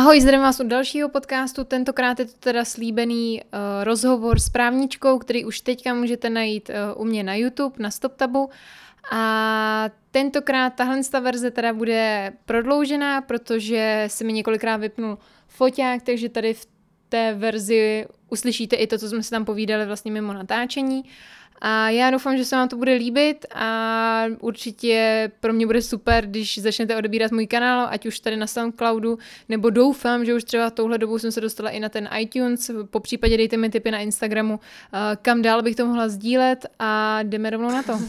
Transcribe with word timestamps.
Ahoj, 0.00 0.20
zdravím 0.20 0.42
vás 0.42 0.60
u 0.60 0.68
dalšího 0.68 1.08
podcastu. 1.08 1.64
Tentokrát 1.64 2.20
je 2.20 2.26
to 2.26 2.32
teda 2.38 2.64
slíbený 2.64 3.40
uh, 3.42 3.84
rozhovor 3.84 4.38
s 4.40 4.48
právničkou, 4.48 5.18
který 5.18 5.44
už 5.44 5.60
teďka 5.60 5.94
můžete 5.94 6.30
najít 6.30 6.70
uh, 6.70 7.02
u 7.02 7.04
mě 7.04 7.22
na 7.22 7.34
YouTube, 7.34 7.74
na 7.78 7.90
StopTabu. 7.90 8.50
A 9.12 9.90
tentokrát 10.10 10.70
tahle 10.70 11.00
verze 11.20 11.50
teda 11.50 11.72
bude 11.72 12.32
prodloužená, 12.44 13.20
protože 13.20 14.04
se 14.06 14.24
mi 14.24 14.32
několikrát 14.32 14.76
vypnul 14.76 15.18
foťák, 15.48 16.02
takže 16.02 16.28
tady 16.28 16.54
v 16.54 16.66
té 17.08 17.34
verzi 17.34 18.06
uslyšíte 18.28 18.76
i 18.76 18.86
to, 18.86 18.98
co 18.98 19.08
jsme 19.08 19.22
si 19.22 19.30
tam 19.30 19.44
povídali 19.44 19.86
vlastně 19.86 20.12
mimo 20.12 20.32
natáčení. 20.32 21.04
A 21.60 21.90
já 21.90 22.10
doufám, 22.10 22.36
že 22.36 22.44
se 22.44 22.56
vám 22.56 22.68
to 22.68 22.76
bude 22.76 22.94
líbit 22.94 23.46
a 23.54 24.24
určitě 24.40 25.30
pro 25.40 25.52
mě 25.52 25.66
bude 25.66 25.82
super, 25.82 26.26
když 26.26 26.58
začnete 26.58 26.96
odebírat 26.96 27.32
můj 27.32 27.46
kanál, 27.46 27.88
ať 27.90 28.06
už 28.06 28.20
tady 28.20 28.36
na 28.36 28.46
SoundCloudu, 28.46 29.18
nebo 29.48 29.70
doufám, 29.70 30.24
že 30.24 30.34
už 30.34 30.44
třeba 30.44 30.70
touhle 30.70 30.98
dobou 30.98 31.18
jsem 31.18 31.32
se 31.32 31.40
dostala 31.40 31.70
i 31.70 31.80
na 31.80 31.88
ten 31.88 32.08
iTunes, 32.18 32.70
po 32.90 33.00
případě 33.00 33.36
dejte 33.36 33.56
mi 33.56 33.70
tipy 33.70 33.90
na 33.90 33.98
Instagramu, 33.98 34.60
kam 35.22 35.42
dál 35.42 35.62
bych 35.62 35.76
to 35.76 35.86
mohla 35.86 36.08
sdílet 36.08 36.66
a 36.78 37.22
jdeme 37.22 37.50
rovnou 37.50 37.70
na 37.70 37.82
to. 37.82 37.92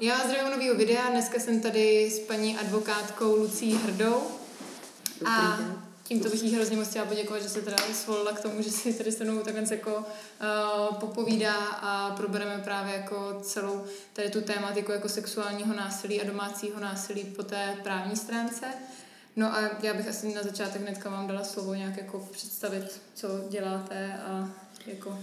Já 0.00 0.18
vás 0.18 0.26
zdravím 0.26 0.52
nového 0.52 0.74
videa, 0.74 1.10
dneska 1.10 1.38
jsem 1.38 1.60
tady 1.60 2.10
s 2.10 2.18
paní 2.18 2.56
advokátkou 2.56 3.36
Lucí 3.36 3.72
Hrdou. 3.72 4.22
A 5.26 5.58
tímto 6.04 6.28
bych 6.28 6.42
jí 6.42 6.54
hrozně 6.54 6.76
moc 6.76 6.88
chtěla 6.88 7.06
poděkovat, 7.06 7.42
že 7.42 7.48
se 7.48 7.62
teda 7.62 7.76
svolila 7.94 8.32
k 8.32 8.42
tomu, 8.42 8.62
že 8.62 8.70
si 8.70 8.94
tady 8.94 9.12
se 9.12 9.24
mnou 9.24 9.42
takhle 9.42 9.64
jako 9.70 9.96
uh, 9.96 10.96
popovídá 10.96 11.54
a 11.66 12.16
probereme 12.16 12.62
právě 12.64 12.94
jako 12.94 13.40
celou 13.42 13.84
tady 14.12 14.30
tu 14.30 14.40
tématiku 14.40 14.92
jako 14.92 15.08
sexuálního 15.08 15.74
násilí 15.74 16.20
a 16.20 16.26
domácího 16.26 16.80
násilí 16.80 17.24
po 17.24 17.42
té 17.42 17.76
právní 17.82 18.16
stránce. 18.16 18.66
No 19.36 19.54
a 19.54 19.70
já 19.82 19.94
bych 19.94 20.08
asi 20.08 20.34
na 20.34 20.42
začátek 20.42 20.82
hnedka 20.82 21.10
vám 21.10 21.26
dala 21.26 21.44
slovo 21.44 21.74
nějak 21.74 21.96
jako 21.96 22.28
představit, 22.32 23.00
co 23.14 23.28
děláte 23.48 24.18
a 24.26 24.50
jako... 24.86 25.18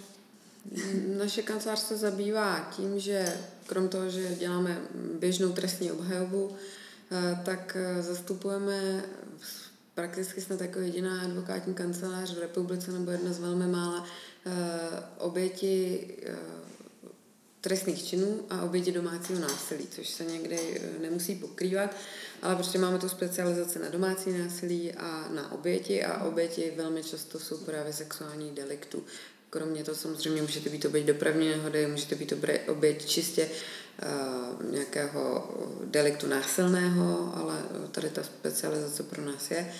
Naše 1.18 1.42
kancelář 1.42 1.80
se 1.80 1.98
zabývá 1.98 2.72
tím, 2.76 3.00
že 3.00 3.38
krom 3.66 3.90
toho, 3.90 4.10
že 4.10 4.36
děláme 4.36 4.82
běžnou 5.20 5.52
trestní 5.52 5.92
obhajobu, 5.92 6.56
eh, 7.12 7.42
tak 7.46 7.78
eh, 7.80 8.02
zastupujeme 8.02 9.04
prakticky 10.02 10.42
snad 10.42 10.62
jako 10.62 10.80
jediná 10.80 11.22
advokátní 11.22 11.74
kancelář 11.74 12.36
v 12.36 12.40
republice 12.40 12.92
nebo 12.92 13.12
jedna 13.12 13.34
z 13.34 13.40
velmi 13.40 13.68
mála 13.68 14.00
uh, 14.00 14.54
oběti 15.18 16.08
uh, 16.30 16.36
trestných 17.62 18.04
činů 18.04 18.46
a 18.50 18.62
oběti 18.62 18.92
domácího 18.92 19.40
násilí, 19.40 19.88
což 19.92 20.10
se 20.10 20.26
někdy 20.26 20.58
uh, 20.58 21.02
nemusí 21.02 21.36
pokrývat, 21.36 21.96
ale 22.42 22.56
prostě 22.56 22.80
máme 22.80 23.00
tu 23.00 23.10
specializaci 23.10 23.80
na 23.80 23.90
domácí 23.90 24.32
násilí 24.32 24.92
a 24.92 25.30
na 25.30 25.52
oběti 25.52 26.04
a 26.04 26.24
oběti 26.24 26.74
velmi 26.78 27.04
často 27.04 27.40
jsou 27.40 27.58
právě 27.58 27.94
sexuální 27.94 28.52
deliktů. 28.52 29.04
Kromě 29.50 29.84
toho 29.84 29.96
samozřejmě 29.96 30.42
můžete 30.42 30.70
být 30.70 30.86
oběť 30.86 31.06
dopravní 31.06 31.50
nehody, 31.50 31.88
můžete 31.88 32.16
být 32.16 32.34
oběť 32.68 33.06
čistě 33.06 33.50
nějakého 34.72 35.50
deliktu 35.86 36.28
násilného, 36.28 37.34
ale 37.36 37.56
tady 37.92 38.10
ta 38.10 38.24
specializace 38.24 39.04
pro 39.04 39.26
nás 39.26 39.52
je. 39.52 39.72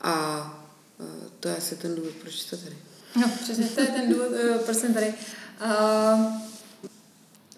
A 0.00 0.46
uh, 0.98 1.06
to 1.40 1.48
je 1.48 1.56
asi 1.56 1.76
ten 1.76 1.94
důvod, 1.94 2.12
proč 2.12 2.34
jste 2.34 2.56
tady. 2.56 2.76
No, 3.20 3.30
přesně, 3.42 3.64
to 3.64 3.80
je 3.80 3.86
ten 3.86 4.12
důvod, 4.12 4.28
proč 4.64 4.76
jsem 4.76 4.94
tady. 4.94 5.14
Uh, 5.64 6.32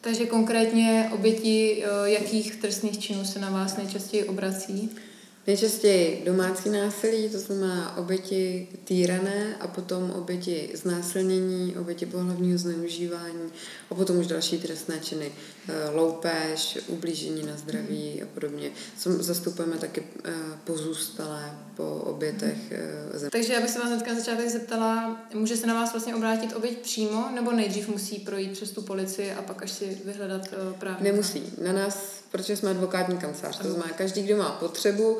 takže 0.00 0.26
konkrétně 0.26 1.10
oběti 1.12 1.84
jakých 2.04 2.56
trestných 2.56 2.98
činů 2.98 3.24
se 3.24 3.38
na 3.38 3.50
vás 3.50 3.76
nejčastěji 3.76 4.24
obrací? 4.24 4.96
Nejčastěji 5.46 6.22
domácí 6.26 6.70
násilí, 6.70 7.28
to 7.28 7.38
znamená 7.38 7.96
oběti 7.96 8.68
týrané 8.84 9.56
a 9.60 9.66
potom 9.66 10.10
oběti 10.10 10.70
znásilnění, 10.74 11.76
oběti 11.76 12.06
pohlavního 12.06 12.58
zneužívání 12.58 13.52
a 13.90 13.94
potom 13.94 14.18
už 14.18 14.26
další 14.26 14.58
trestné 14.58 15.00
činy. 15.00 15.32
Eh, 15.68 15.90
loupež, 15.90 16.78
ublížení 16.86 17.46
na 17.46 17.56
zdraví 17.56 18.22
a 18.22 18.26
podobně. 18.34 18.70
Zastupujeme 19.04 19.76
taky 19.76 20.02
eh, 20.24 20.32
pozůstalé 20.64 21.58
po 21.76 21.94
obětech 21.94 22.58
eh, 22.70 23.18
země. 23.18 23.30
Takže 23.32 23.52
já 23.52 23.60
bych 23.60 23.70
se 23.70 23.78
vás 23.78 23.88
hnedka 23.88 24.12
na 24.12 24.18
začátek 24.18 24.48
zeptala, 24.48 25.20
může 25.34 25.56
se 25.56 25.66
na 25.66 25.74
vás 25.74 25.92
vlastně 25.92 26.14
obrátit 26.14 26.56
oběť 26.56 26.78
přímo, 26.78 27.28
nebo 27.34 27.52
nejdřív 27.52 27.88
musí 27.88 28.18
projít 28.18 28.52
přes 28.52 28.70
tu 28.70 28.82
policii 28.82 29.32
a 29.32 29.42
pak 29.42 29.62
až 29.62 29.70
si 29.70 29.98
vyhledat 30.04 30.42
právě? 30.78 31.12
Nemusí. 31.12 31.42
Na 31.64 31.72
nás 31.72 32.20
protože 32.30 32.56
jsme 32.56 32.70
advokátní 32.70 33.18
kancelář. 33.18 33.58
To 33.58 33.70
znamená, 33.70 33.92
každý, 33.98 34.22
kdo 34.22 34.36
má 34.36 34.50
potřebu, 34.50 35.18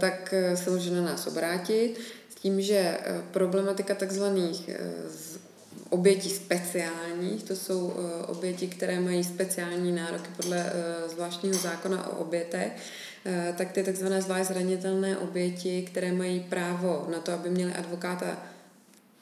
tak 0.00 0.34
eh, 0.34 0.56
se 0.56 0.70
může 0.70 0.90
na 0.90 1.02
nás 1.02 1.26
obrátit 1.26 2.00
s 2.28 2.34
tím, 2.34 2.60
že 2.60 2.78
eh, 2.78 3.22
problematika 3.30 3.94
takzvaných 3.94 4.70
obětí 5.90 6.30
speciálních, 6.30 7.42
to 7.42 7.56
jsou 7.56 7.92
oběti, 8.26 8.66
které 8.66 9.00
mají 9.00 9.24
speciální 9.24 9.92
nároky 9.92 10.30
podle 10.36 10.72
zvláštního 11.06 11.54
zákona 11.58 12.06
o 12.06 12.16
obětech, 12.16 12.72
tak 13.58 13.72
ty 13.72 13.82
takzvané 13.82 14.22
zvlášť 14.22 14.48
zranitelné 14.48 15.18
oběti, 15.18 15.82
které 15.82 16.12
mají 16.12 16.40
právo 16.40 17.08
na 17.10 17.18
to, 17.18 17.32
aby 17.32 17.50
měli 17.50 17.72
advokáta 17.72 18.42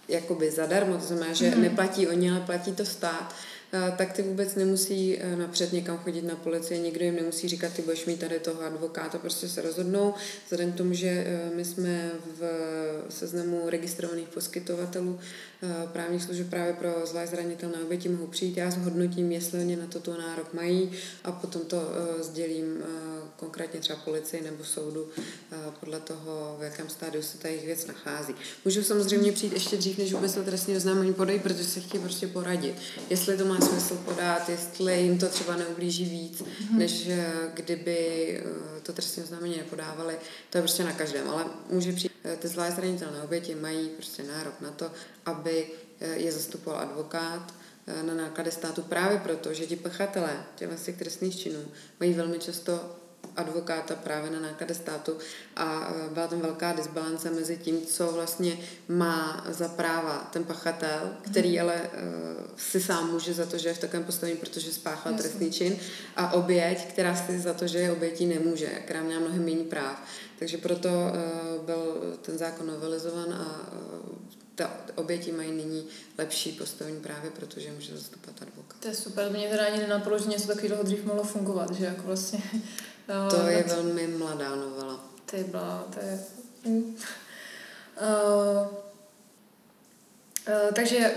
jakoby 0.08 0.50
zadarmo, 0.50 0.98
to 0.98 1.04
znamená, 1.04 1.32
že 1.32 1.50
mm-hmm. 1.50 1.60
neplatí 1.60 2.06
oni, 2.06 2.30
ale 2.30 2.40
platí 2.40 2.72
to 2.72 2.84
stát, 2.84 3.34
Eh, 3.34 3.57
tak 3.96 4.12
ty 4.12 4.22
vůbec 4.22 4.54
nemusí 4.54 5.18
eh, 5.18 5.36
napřed 5.36 5.72
někam 5.72 5.98
chodit 5.98 6.22
na 6.22 6.36
policii, 6.36 6.80
nikdo 6.80 7.04
jim 7.04 7.16
nemusí 7.16 7.48
říkat, 7.48 7.72
ty 7.72 7.82
budeš 7.82 8.06
mít 8.06 8.20
tady 8.20 8.40
toho 8.40 8.62
advokáta, 8.62 9.18
prostě 9.18 9.48
se 9.48 9.62
rozhodnou, 9.62 10.14
vzhledem 10.44 10.72
k 10.72 10.76
tomu, 10.76 10.94
že 10.94 11.08
eh, 11.08 11.50
my 11.54 11.64
jsme 11.64 12.10
v 12.40 12.42
seznamu 13.08 13.62
registrovaných 13.70 14.28
poskytovatelů 14.28 15.18
právních 15.92 16.22
služeb 16.22 16.50
právě 16.50 16.72
pro 16.72 17.06
zvlášť 17.06 17.30
zranitelné 17.30 17.78
oběti 17.78 18.08
mohou 18.08 18.26
přijít, 18.26 18.56
já 18.56 18.70
zhodnotím, 18.70 19.32
jestli 19.32 19.60
oni 19.60 19.76
na 19.76 19.86
toto 19.86 20.18
nárok 20.18 20.54
mají 20.54 20.90
a 21.24 21.32
potom 21.32 21.62
to 21.62 21.92
sdělím 22.20 22.84
konkrétně 23.38 23.81
třeba 23.81 23.99
policii 23.99 24.43
nebo 24.43 24.65
soudu 24.65 25.09
podle 25.81 26.00
toho, 26.00 26.56
v 26.60 26.62
jakém 26.62 26.88
stádiu 26.88 27.22
se 27.22 27.38
ta 27.38 27.49
jejich 27.49 27.66
věc 27.66 27.87
nachází. 27.87 28.34
Můžu 28.65 28.82
samozřejmě 28.82 29.32
přijít 29.32 29.53
ještě 29.53 29.76
dřív, 29.76 29.99
než 29.99 30.12
vůbec 30.12 30.34
to 30.34 30.43
trestní 30.43 30.76
oznámení 30.76 31.15
podají, 31.15 31.38
protože 31.38 31.65
se 31.65 31.81
chtějí 31.81 32.03
prostě 32.03 32.26
poradit, 32.26 32.75
jestli 33.10 33.37
to 33.37 33.44
má 33.44 33.60
smysl 33.60 33.94
podat, 34.04 34.49
jestli 34.49 35.03
jim 35.03 35.19
to 35.19 35.28
třeba 35.28 35.56
neublíží 35.56 36.04
víc, 36.04 36.43
mm-hmm. 36.43 36.78
než 36.78 37.09
eh, 37.09 37.32
kdyby 37.54 37.99
eh, 38.41 38.81
to 38.81 38.93
trestní 38.93 39.22
oznámení 39.22 39.56
nepodávali. 39.56 40.16
To 40.50 40.59
je 40.59 40.62
prostě 40.62 40.84
na 40.84 40.93
každém, 40.93 41.31
ale 41.31 41.44
může 41.70 41.93
přijít. 41.93 42.12
Eh, 42.25 42.37
ty 42.37 42.49
zvlášť 42.49 42.76
zranitelné 42.76 43.22
oběti 43.22 43.55
mají 43.55 43.88
prostě 43.88 44.22
nárok 44.22 44.60
na 44.60 44.70
to, 44.70 44.91
aby 45.26 45.66
je 46.00 46.32
zastupoval 46.32 46.81
advokát, 46.81 47.55
na 48.03 48.15
náklady 48.15 48.50
státu 48.50 48.82
právě 48.82 49.19
proto, 49.19 49.55
že 49.55 49.66
ti 49.66 49.76
pachatelé 49.76 50.44
těch 50.84 50.97
trestných 50.97 51.38
činů 51.38 51.65
mají 52.00 52.12
velmi 52.12 52.38
často 52.38 52.97
advokáta 53.36 53.94
právě 53.94 54.30
na 54.30 54.40
náklady 54.40 54.74
státu 54.74 55.18
a 55.56 55.94
e, 56.06 56.14
byla 56.14 56.26
tam 56.26 56.40
velká 56.40 56.72
disbalance 56.72 57.30
mezi 57.30 57.56
tím, 57.56 57.86
co 57.86 58.12
vlastně 58.12 58.58
má 58.88 59.46
za 59.48 59.68
práva 59.68 60.28
ten 60.32 60.44
pachatel, 60.44 61.16
který 61.22 61.52
mhm. 61.52 61.60
ale 61.60 61.74
uh, 61.74 62.48
si 62.56 62.80
sám 62.80 63.12
může 63.12 63.34
za 63.34 63.46
to, 63.46 63.58
že 63.58 63.68
je 63.68 63.74
v 63.74 63.78
takovém 63.78 64.04
postavení, 64.04 64.38
protože 64.38 64.72
spáchal 64.72 65.12
Jasně. 65.12 65.22
trestný 65.22 65.52
čin 65.52 65.76
a 66.16 66.32
oběť, 66.32 66.88
která 66.88 67.16
si 67.16 67.38
za 67.38 67.54
to, 67.54 67.66
že 67.66 67.78
je 67.78 67.92
obětí 67.92 68.26
nemůže, 68.26 68.66
která 68.66 69.02
měla 69.02 69.20
mnohem 69.20 69.44
méně 69.44 69.64
práv. 69.64 70.02
Takže 70.38 70.58
proto 70.58 70.88
uh, 70.88 71.64
byl 71.64 72.16
ten 72.22 72.38
zákon 72.38 72.66
novelizovan 72.66 73.32
a 73.32 73.72
uh, 73.72 74.18
ta 74.58 74.70
oběti 74.94 75.32
mají 75.32 75.52
nyní 75.52 75.86
lepší 76.18 76.52
postavení 76.52 77.00
právě 77.00 77.30
protože 77.30 77.72
může 77.72 77.96
zastupovat 77.96 78.42
advokát. 78.42 78.80
To 78.80 78.88
je 78.88 78.94
super, 78.94 79.30
mě 79.30 79.48
teda 79.48 79.66
ani 79.66 79.78
nenapadlo, 79.78 80.18
že 80.18 80.28
něco 80.28 80.46
takového 80.46 80.82
dřív 80.82 81.04
mohlo 81.04 81.24
fungovat, 81.24 81.74
že 81.74 81.84
jako 81.84 82.02
vlastně 82.02 82.42
to 83.08 83.36
uh, 83.36 83.48
je 83.48 83.62
velmi 83.62 84.06
mladá 84.06 84.56
novela. 84.56 85.00
Ty 85.24 85.44
byla, 85.44 85.86
to 85.94 86.00
je... 86.00 86.19
Uh, 86.66 86.86
uh, 88.02 88.66
takže 90.75 91.14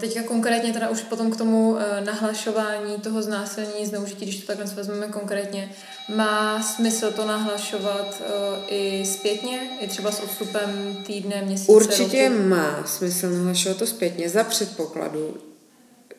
teďka 0.00 0.22
konkrétně 0.22 0.72
teda 0.72 0.88
už 0.88 1.02
potom 1.02 1.30
k 1.30 1.36
tomu 1.36 1.76
nahlašování 2.04 3.00
toho 3.00 3.22
znásilnění, 3.22 3.86
zneužití, 3.86 4.24
když 4.24 4.40
to 4.40 4.46
takhle 4.46 4.74
vezmeme 4.74 5.08
konkrétně, 5.08 5.72
má 6.14 6.62
smysl 6.62 7.12
to 7.12 7.26
nahlašovat 7.26 8.22
i 8.66 9.06
zpětně, 9.06 9.78
i 9.80 9.88
třeba 9.88 10.12
s 10.12 10.20
odstupem 10.20 10.98
týdne, 11.06 11.42
měsíce, 11.42 11.72
Určitě 11.72 12.28
roku? 12.28 12.42
má 12.42 12.86
smysl 12.86 13.30
nahlašovat 13.30 13.78
to 13.78 13.86
zpětně 13.86 14.28
za 14.28 14.44
předpokladu, 14.44 15.36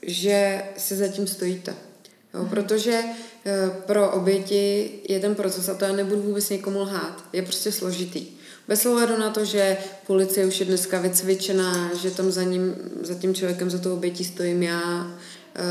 že 0.01 0.63
se 0.77 0.95
zatím 0.95 1.27
stojíte. 1.27 1.88
Jo. 2.33 2.45
Protože 2.49 3.03
Eh, 3.45 3.69
pro 3.85 4.11
oběti 4.11 4.91
je 5.09 5.19
ten 5.19 5.35
proces, 5.35 5.69
a 5.69 5.73
to 5.73 5.85
já 5.85 5.93
nebudu 5.93 6.21
vůbec 6.21 6.49
někomu 6.49 6.79
lhát, 6.79 7.23
je 7.33 7.41
prostě 7.41 7.71
složitý. 7.71 8.27
Bez 8.67 8.85
ohledu 8.85 9.17
na 9.17 9.29
to, 9.29 9.45
že 9.45 9.77
policie 10.07 10.45
už 10.45 10.59
je 10.59 10.65
dneska 10.65 10.99
vycvičená, 10.99 11.93
že 11.93 12.11
tam 12.11 12.31
za, 12.31 12.43
ním, 12.43 12.75
za 13.01 13.15
tím 13.15 13.35
člověkem, 13.35 13.69
za 13.69 13.77
tou 13.77 13.93
obětí 13.93 14.23
stojím 14.25 14.63
já, 14.63 15.07
eh, 15.55 15.61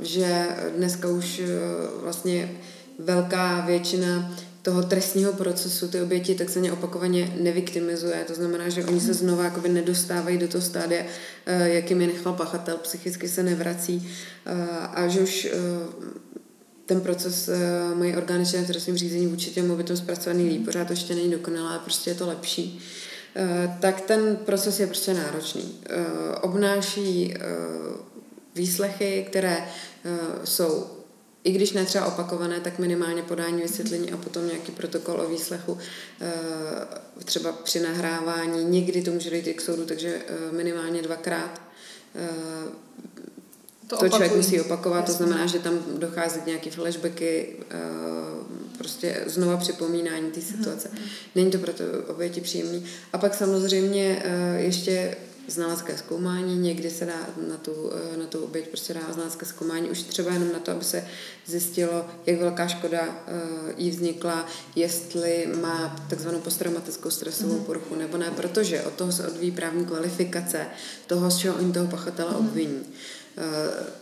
že 0.00 0.48
dneska 0.76 1.08
už 1.08 1.38
eh, 1.38 1.48
vlastně 2.02 2.50
velká 2.98 3.60
většina 3.66 4.36
toho 4.66 4.82
trestního 4.82 5.32
procesu 5.32 5.88
ty 5.88 6.00
oběti 6.00 6.34
takzvaně 6.34 6.72
opakovaně 6.72 7.32
nevyktimizuje. 7.40 8.24
To 8.26 8.34
znamená, 8.34 8.68
že 8.68 8.84
oni 8.84 9.00
se 9.00 9.14
znova 9.14 9.44
jakoby 9.44 9.68
nedostávají 9.68 10.38
do 10.38 10.48
toho 10.48 10.62
stádia, 10.62 11.02
eh, 11.46 11.68
jakým 11.68 12.00
je 12.00 12.06
nechal 12.06 12.32
pachatel, 12.32 12.76
psychicky 12.76 13.28
se 13.28 13.42
nevrací 13.42 14.08
a 14.94 15.08
že 15.08 15.20
už 15.20 15.48
ten 16.86 17.00
proces 17.00 17.50
mají 17.94 18.16
orgány 18.16 18.46
činné 18.46 18.62
v 18.62 18.66
trestním 18.66 18.96
řízení 18.96 19.26
vůči 19.26 19.50
těm 19.50 19.70
obětům 19.70 19.96
zpracovaný 19.96 20.48
líp, 20.48 20.64
pořád 20.64 20.86
to 20.86 20.92
ještě 20.92 21.14
není 21.14 21.30
dokonalé, 21.30 21.78
prostě 21.78 22.10
je 22.10 22.14
to 22.14 22.26
lepší. 22.26 22.80
Tak 23.80 24.00
ten 24.00 24.36
proces 24.36 24.80
je 24.80 24.86
prostě 24.86 25.14
náročný. 25.14 25.78
Obnáší 26.42 27.34
výslechy, 28.54 29.26
které 29.30 29.68
jsou 30.44 30.95
i 31.46 31.52
když 31.52 31.72
ne 31.72 31.84
třeba 31.84 32.06
opakované, 32.06 32.60
tak 32.60 32.78
minimálně 32.78 33.22
podání 33.22 33.62
vysvětlení 33.62 34.12
a 34.12 34.16
potom 34.16 34.46
nějaký 34.46 34.72
protokol 34.72 35.20
o 35.20 35.28
výslechu 35.28 35.78
eh, 36.20 36.32
třeba 37.24 37.52
při 37.52 37.80
nahrávání. 37.80 38.64
Někdy 38.64 39.02
to 39.02 39.10
může 39.10 39.30
dojít 39.30 39.46
i 39.46 39.54
k 39.54 39.60
soudu, 39.60 39.84
takže 39.84 40.18
eh, 40.28 40.52
minimálně 40.52 41.02
dvakrát 41.02 41.60
eh, 42.14 42.28
to, 43.86 43.96
to 43.96 44.08
člověk 44.08 44.36
musí 44.36 44.60
opakovat, 44.60 44.98
Jasně. 44.98 45.12
to 45.14 45.16
znamená, 45.16 45.46
že 45.46 45.58
tam 45.58 45.78
dochází 45.98 46.40
k 46.40 46.46
nějaké 46.46 46.70
flashbacky, 46.70 47.56
prostě 48.78 49.22
znova 49.26 49.56
připomínání 49.56 50.30
té 50.30 50.40
situace. 50.40 50.90
Hmm. 50.92 51.04
Není 51.34 51.50
to 51.50 51.58
pro 51.58 51.72
to 51.72 51.84
oběti 52.08 52.40
příjemný. 52.40 52.84
A 53.12 53.18
pak 53.18 53.34
samozřejmě 53.34 54.22
ještě 54.56 55.16
znalecké 55.48 55.98
zkoumání, 55.98 56.58
někdy 56.58 56.90
se 56.90 57.06
dá 57.06 57.26
na 57.48 57.56
tu, 57.56 57.90
eh, 58.14 58.16
na 58.16 58.26
tu 58.26 58.44
oběť 58.44 58.68
prostě 58.68 58.94
dá 58.94 59.00
znalecké 59.12 59.46
zkoumání, 59.46 59.90
už 59.90 60.02
třeba 60.02 60.32
jenom 60.32 60.52
na 60.52 60.58
to, 60.58 60.72
aby 60.72 60.84
se 60.84 61.08
zjistilo, 61.46 62.06
jak 62.26 62.40
velká 62.40 62.68
škoda 62.68 63.00
uh, 63.02 63.70
jí 63.76 63.90
vznikla, 63.90 64.46
jestli 64.76 65.48
má 65.60 66.06
takzvanou 66.10 66.40
posttraumatickou 66.40 67.10
stresovou 67.10 67.54
mm-hmm. 67.54 67.64
poruchu 67.64 67.94
nebo 67.94 68.16
ne, 68.16 68.30
protože 68.30 68.82
od 68.82 68.92
toho 68.92 69.12
se 69.12 69.28
odvíjí 69.28 69.52
právní 69.52 69.86
kvalifikace 69.86 70.66
toho, 71.06 71.30
z 71.30 71.36
čeho 71.36 71.56
oni 71.56 71.72
toho 71.72 71.86
pachatele 71.86 72.30
mm-hmm. 72.30 72.38
obviní. 72.38 72.82
Eh, 72.84 73.15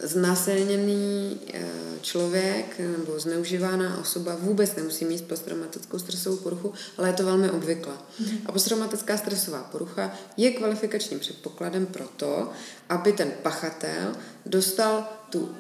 znásilněný 0.00 1.40
eh, 1.54 1.64
člověk 2.00 2.78
nebo 2.78 3.20
zneužívaná 3.20 3.98
osoba 4.00 4.36
vůbec 4.40 4.76
nemusí 4.76 5.04
mít 5.04 5.25
posttraumatickou 5.25 5.98
stresovou 5.98 6.36
poruchu, 6.36 6.72
ale 6.98 7.08
je 7.08 7.12
to 7.12 7.25
velmi 7.25 7.50
obvyklé. 7.50 7.94
Mhm. 8.20 8.38
A 8.46 8.52
posttraumatická 8.52 9.16
stresová 9.16 9.62
porucha 9.62 10.12
je 10.36 10.50
kvalifikačním 10.50 11.20
předpokladem 11.20 11.86
pro 11.86 12.04
to, 12.16 12.50
aby 12.88 13.12
ten 13.12 13.32
pachatel 13.42 14.16
dostal 14.46 15.08
tu 15.31 15.54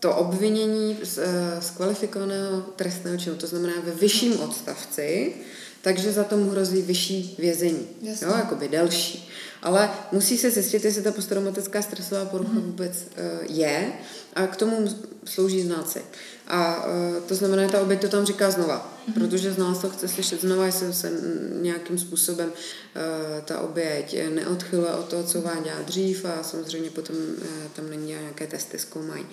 to 0.00 0.16
obvinění 0.16 0.98
z, 1.02 1.18
eh, 1.18 1.60
z 1.60 1.70
kvalifikovaného 1.70 2.60
trestného 2.60 3.16
činu, 3.16 3.36
to 3.36 3.46
znamená 3.46 3.72
ve 3.84 3.90
vyšším 3.90 4.40
odstavci, 4.40 5.34
takže 5.84 6.12
za 6.12 6.24
tomu 6.24 6.50
hrozí 6.50 6.82
vyšší 6.82 7.36
vězení, 7.38 7.86
Jasně. 8.02 8.26
jo, 8.26 8.32
jakoby 8.36 8.68
delší. 8.68 9.28
Ale 9.62 9.90
musí 10.12 10.38
se 10.38 10.50
zjistit, 10.50 10.84
jestli 10.84 11.02
ta 11.02 11.12
posttraumatická 11.12 11.82
stresová 11.82 12.24
porucha 12.24 12.52
mm. 12.52 12.62
vůbec 12.62 12.92
uh, 12.92 13.56
je 13.56 13.92
a 14.34 14.46
k 14.46 14.56
tomu 14.56 14.88
slouží 15.24 15.62
znalci. 15.62 16.02
A 16.48 16.86
uh, 16.86 17.22
to 17.28 17.34
znamená, 17.34 17.62
že 17.62 17.72
ta 17.72 17.82
oběť 17.82 18.00
to 18.00 18.08
tam 18.08 18.24
říká 18.24 18.50
znova, 18.50 18.93
mm. 19.06 19.14
protože 19.14 19.52
znalec 19.52 19.78
to 19.78 19.90
chce 19.90 20.08
slyšet 20.08 20.40
znova, 20.40 20.66
jestli 20.66 20.92
se 20.92 21.12
nějakým 21.60 21.98
způsobem 21.98 22.48
uh, 22.48 23.44
ta 23.44 23.60
oběť 23.60 24.16
neodchyluje 24.34 24.92
od 24.92 25.08
toho, 25.08 25.22
co 25.22 25.40
dělá 25.40 25.82
dřív 25.84 26.24
a 26.24 26.42
samozřejmě 26.42 26.90
potom 26.90 27.16
uh, 27.16 27.44
tam 27.76 27.90
není 27.90 28.06
nějaké 28.06 28.46
testy 28.46 28.78
zkoumají. 28.78 29.26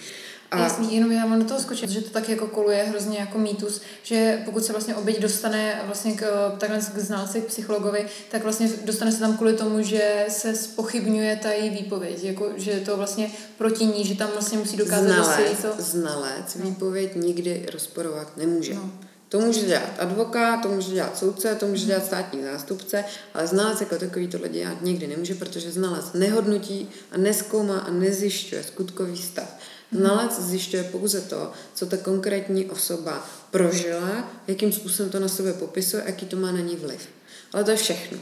A... 0.52 0.60
Jasný, 0.60 0.96
jenom 0.96 1.12
já 1.12 1.26
mám 1.26 1.40
do 1.40 1.46
toho 1.46 1.60
skočit, 1.60 1.90
že 1.90 2.02
to 2.02 2.10
tak 2.10 2.30
jako 2.30 2.48
koluje 2.48 2.84
hrozně 2.84 3.20
jako 3.20 3.38
mýtus, 3.38 3.82
že 4.04 4.42
pokud 4.46 4.66
se 4.66 4.72
vlastně 4.72 4.96
oběť 4.96 5.20
dostane 5.20 5.82
vlastně 5.86 6.14
k, 6.14 6.52
takhle 6.58 6.80
k 6.80 6.98
znalci, 6.98 7.42
k 7.42 7.46
psychologovi, 7.46 8.06
tak 8.32 8.44
vlastně 8.44 8.70
dostane 8.86 9.12
se 9.12 9.20
tam 9.20 9.38
kvůli 9.38 9.54
tomu, 9.54 9.82
že 9.82 10.26
se 10.30 10.56
spochybňuje 10.56 11.40
ta 11.44 11.52
její 11.52 11.70
výpověď, 11.70 12.24
jako, 12.24 12.50
že 12.56 12.80
to 12.86 12.98
vlastně 12.98 13.32
proti 13.58 13.86
ní, 13.86 14.06
že 14.06 14.16
tam 14.16 14.30
vlastně 14.32 14.58
musí 14.58 14.78
dokázat, 14.78 15.24
znalec, 15.24 15.50
že 15.50 15.56
to... 15.62 15.84
Znalec 15.84 16.56
výpověď 16.56 17.16
nikdy 17.16 17.66
rozporovat 17.74 18.38
nemůže. 18.38 18.74
No. 18.74 18.92
To 19.32 19.40
může 19.40 19.62
dělat 19.62 19.92
advokát, 20.00 20.62
to 20.62 20.70
může 20.70 20.92
dělat 20.92 21.18
soudce, 21.18 21.56
to 21.56 21.68
může 21.68 21.86
dělat 21.86 22.06
státní 22.06 22.44
zástupce, 22.44 23.06
ale 23.34 23.48
znalec 23.48 23.82
jako 23.82 23.98
takový 23.98 24.28
tohle 24.28 24.50
dělat 24.50 24.82
nikdy 24.82 25.08
nemůže, 25.08 25.36
protože 25.36 25.72
znalec 25.72 26.06
nehodnotí 26.14 26.90
a 27.12 27.18
neskoumá 27.18 27.80
a 27.80 27.92
nezjišťuje 27.92 28.64
skutkový 28.64 29.18
stav. 29.18 29.58
Znalec 29.92 30.40
zjišťuje 30.40 30.84
pouze 30.84 31.22
to, 31.22 31.52
co 31.74 31.86
ta 31.86 31.98
konkrétní 31.98 32.66
osoba 32.66 33.30
prožila, 33.52 34.32
jakým 34.48 34.72
způsobem 34.74 35.12
to 35.12 35.20
na 35.20 35.28
sebe 35.28 35.54
popisuje, 35.54 36.04
jaký 36.06 36.26
to 36.26 36.36
má 36.36 36.52
na 36.52 36.60
ní 36.60 36.76
vliv. 36.76 37.08
Ale 37.54 37.64
to 37.64 37.72
je 37.72 37.78
všechno. 37.78 38.18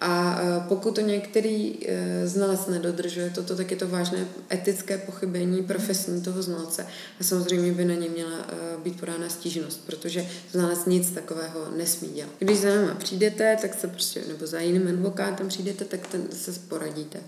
A 0.00 0.40
e, 0.42 0.68
pokud 0.68 0.94
to 0.94 1.00
některý 1.00 1.88
e, 1.88 2.28
znalec 2.28 2.66
nedodržuje 2.66 3.30
toto, 3.30 3.56
tak 3.56 3.70
je 3.70 3.76
to 3.76 3.88
vážné 3.88 4.26
etické 4.52 4.98
pochybení 4.98 5.62
profesní 5.62 6.22
toho 6.22 6.42
znalce. 6.42 6.86
A 7.20 7.24
samozřejmě 7.24 7.72
by 7.72 7.84
na 7.84 7.94
ně 7.94 8.08
měla 8.08 8.38
e, 8.38 8.78
být 8.84 9.00
podána 9.00 9.28
stížnost, 9.28 9.80
protože 9.86 10.28
znalec 10.52 10.84
nic 10.86 11.10
takového 11.10 11.70
nesmí 11.76 12.08
dělat. 12.08 12.30
Když 12.38 12.58
za 12.58 12.74
náma 12.74 12.94
přijdete, 12.94 13.58
tak 13.62 13.74
se 13.74 13.88
prostě, 13.88 14.22
nebo 14.28 14.46
za 14.46 14.60
jiným 14.60 14.88
advokátem 14.88 15.48
přijdete, 15.48 15.84
tak 15.84 16.06
ten 16.06 16.22
se 16.32 16.52
poradíte. 16.52 17.20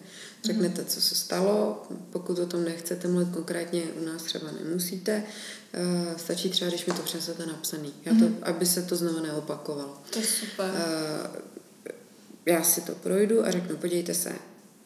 Řeknete, 0.45 0.85
co 0.85 1.01
se 1.01 1.15
stalo, 1.15 1.83
pokud 2.11 2.39
o 2.39 2.47
tom 2.47 2.65
nechcete 2.65 3.09
mluvit 3.09 3.29
konkrétně, 3.35 3.83
u 4.03 4.05
nás 4.05 4.23
třeba 4.23 4.47
nemusíte, 4.65 5.23
stačí 6.17 6.51
třeba, 6.51 6.69
když 6.69 6.87
mi 6.87 6.93
to 6.93 7.03
přesete 7.03 7.47
napsaný, 7.47 7.93
já 8.05 8.13
to, 8.13 8.19
mm-hmm. 8.19 8.35
aby 8.43 8.67
se 8.67 8.83
to 8.83 8.97
znovu 8.97 9.21
neopakovalo. 9.21 9.99
To 10.11 10.19
je 10.19 10.25
super 10.25 10.71
já 12.47 12.63
si 12.63 12.81
to 12.81 12.95
projdu 12.95 13.47
a 13.47 13.51
řeknu, 13.51 13.77
podívejte 13.77 14.15
se, 14.15 14.33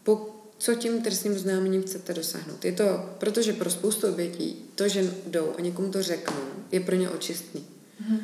po, 0.03 0.37
co 0.59 0.75
tím 0.75 1.03
trestním 1.03 1.35
oznámením 1.37 1.83
chcete 1.83 2.15
dosáhnout. 2.15 2.65
Je 2.65 2.73
to, 2.73 3.11
protože 3.19 3.53
pro 3.53 3.71
spoustu 3.71 4.09
obětí 4.09 4.65
to, 4.75 4.89
že 4.89 5.15
jdou 5.27 5.55
a 5.59 5.61
někomu 5.61 5.91
to 5.91 6.03
řeknou, 6.03 6.43
je 6.73 6.81
pro 6.81 6.97
ně 6.97 7.11
očistný. 7.11 7.67
Mm-hmm. 8.03 8.21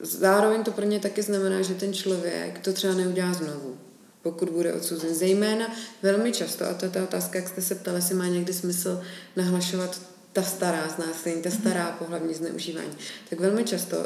Zároveň 0.00 0.64
to 0.64 0.70
pro 0.70 0.84
ně 0.84 1.00
taky 1.00 1.22
znamená, 1.22 1.62
že 1.62 1.74
ten 1.74 1.94
člověk 1.94 2.58
to 2.58 2.72
třeba 2.72 2.94
neudělá 2.94 3.32
znovu, 3.32 3.78
pokud 4.22 4.48
bude 4.48 4.72
odsouzen. 4.72 5.14
Zejména 5.14 5.66
velmi 6.02 6.32
často, 6.32 6.64
a 6.64 6.74
to 6.74 6.84
je 6.84 6.90
ta 6.90 7.02
otázka, 7.02 7.38
jak 7.38 7.48
jste 7.48 7.62
se 7.62 7.74
ptali, 7.74 7.98
jestli 7.98 8.14
má 8.14 8.26
někdy 8.26 8.52
smysl 8.52 9.02
nahlašovat 9.36 10.00
ta 10.32 10.42
stará 10.42 10.88
znásilnění, 10.88 11.42
ta 11.42 11.50
mhm. 11.50 11.58
stará 11.58 11.90
pohlavní 11.90 12.34
zneužívání, 12.34 12.96
tak 13.30 13.40
velmi 13.40 13.64
často 13.64 13.96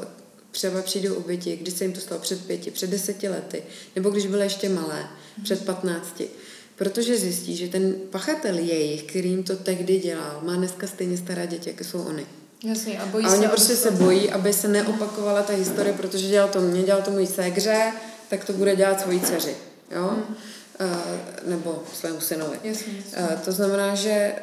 třeba 0.57 0.83
přijdou 0.83 1.15
oběti, 1.15 1.57
když 1.57 1.75
se 1.75 1.85
jim 1.85 1.93
to 1.93 2.01
stalo 2.01 2.21
před 2.21 2.47
pěti, 2.47 2.71
před 2.71 2.91
deseti 2.91 3.29
lety, 3.29 3.63
nebo 3.97 4.11
když 4.11 4.27
byly 4.27 4.45
ještě 4.45 4.69
malé, 4.69 5.09
před 5.43 5.65
patnácti. 5.65 6.29
Protože 6.77 7.17
zjistí, 7.17 7.57
že 7.57 7.69
ten 7.69 7.95
pachatel 8.11 8.59
jejich, 8.59 9.03
který 9.03 9.31
jim 9.31 9.43
to 9.43 9.57
tehdy 9.57 9.99
dělal, 9.99 10.41
má 10.43 10.57
dneska 10.57 10.87
stejně 10.87 11.17
staré 11.17 11.47
děti, 11.47 11.71
jako 11.71 11.85
jsou 11.85 12.03
oni. 12.03 12.27
Jasně, 12.65 12.99
a, 12.99 13.07
bojí 13.07 13.27
a 13.27 13.33
oni 13.33 13.43
se, 13.43 13.49
prostě 13.49 13.77
se 13.77 13.91
bojí, 13.91 14.31
aby 14.31 14.53
se 14.53 14.69
neopakovala 14.69 15.43
ta 15.43 15.53
historie, 15.53 15.93
protože 15.93 16.29
dělal 16.29 16.49
to 16.49 16.61
mě, 16.61 16.83
dělal 16.83 17.03
to 17.03 17.11
můj 17.11 17.27
ségře, 17.27 17.93
tak 18.31 18.45
to 18.45 18.53
bude 18.53 18.77
dělat 18.77 19.01
svojí 19.01 19.21
dceři. 19.21 19.55
Jo? 19.91 20.09
Hmm. 20.09 20.37
Uh, 20.81 21.51
nebo 21.51 21.83
svému 21.95 22.21
synovi. 22.21 22.59
Jasně, 22.65 22.93
jasně. 22.97 23.19
Uh, 23.19 23.41
to 23.41 23.53
znamená, 23.53 23.95
že 23.95 24.35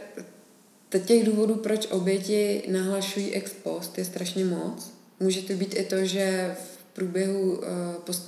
těch 1.05 1.25
důvodů, 1.25 1.55
proč 1.55 1.87
oběti 1.91 2.63
nahlašují 2.71 3.33
ex 3.33 3.51
post, 3.63 3.97
je 3.97 4.05
strašně 4.05 4.45
moc. 4.45 4.92
Může 5.23 5.41
to 5.41 5.53
být 5.53 5.75
i 5.75 5.83
to, 5.83 6.05
že 6.05 6.55
v 6.59 6.93
průběhu, 6.93 7.61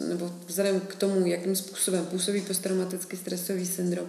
eh, 0.02 0.06
nebo 0.08 0.32
vzhledem 0.48 0.80
k 0.80 0.96
tomu, 0.96 1.25
jakým 1.25 1.56
způsobem 1.56 2.06
působí 2.06 2.42
posttraumatický 2.42 3.18
stresový 3.18 3.66
syndrom 3.66 4.08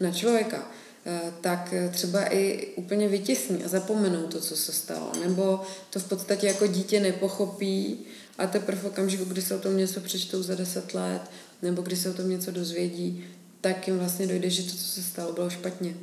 na 0.00 0.12
člověka, 0.12 0.70
eh, 1.06 1.20
tak 1.40 1.74
třeba 1.90 2.34
i 2.34 2.66
úplně 2.76 3.08
vytěsní 3.08 3.64
a 3.64 3.68
zapomenou 3.68 4.26
to, 4.26 4.40
co 4.40 4.56
se 4.56 4.72
stalo. 4.72 5.12
Nebo 5.24 5.60
to 5.90 6.00
v 6.00 6.08
podstatě 6.08 6.46
jako 6.46 6.66
dítě 6.66 7.00
nepochopí 7.00 7.98
a 8.38 8.46
teprve 8.46 8.80
v 8.80 8.86
okamžiku, 8.86 9.24
kdy 9.24 9.42
se 9.42 9.56
o 9.56 9.58
tom 9.58 9.76
něco 9.76 10.00
přečtou 10.00 10.42
za 10.42 10.54
deset 10.54 10.94
let, 10.94 11.22
nebo 11.62 11.82
když 11.82 11.98
se 11.98 12.10
o 12.10 12.14
tom 12.14 12.30
něco 12.30 12.50
dozvědí, 12.50 13.24
tak 13.60 13.86
jim 13.88 13.98
vlastně 13.98 14.26
dojde, 14.26 14.50
že 14.50 14.62
to, 14.62 14.70
co 14.70 14.84
se 14.84 15.02
stalo, 15.02 15.32
bylo 15.32 15.50
špatně. 15.50 15.94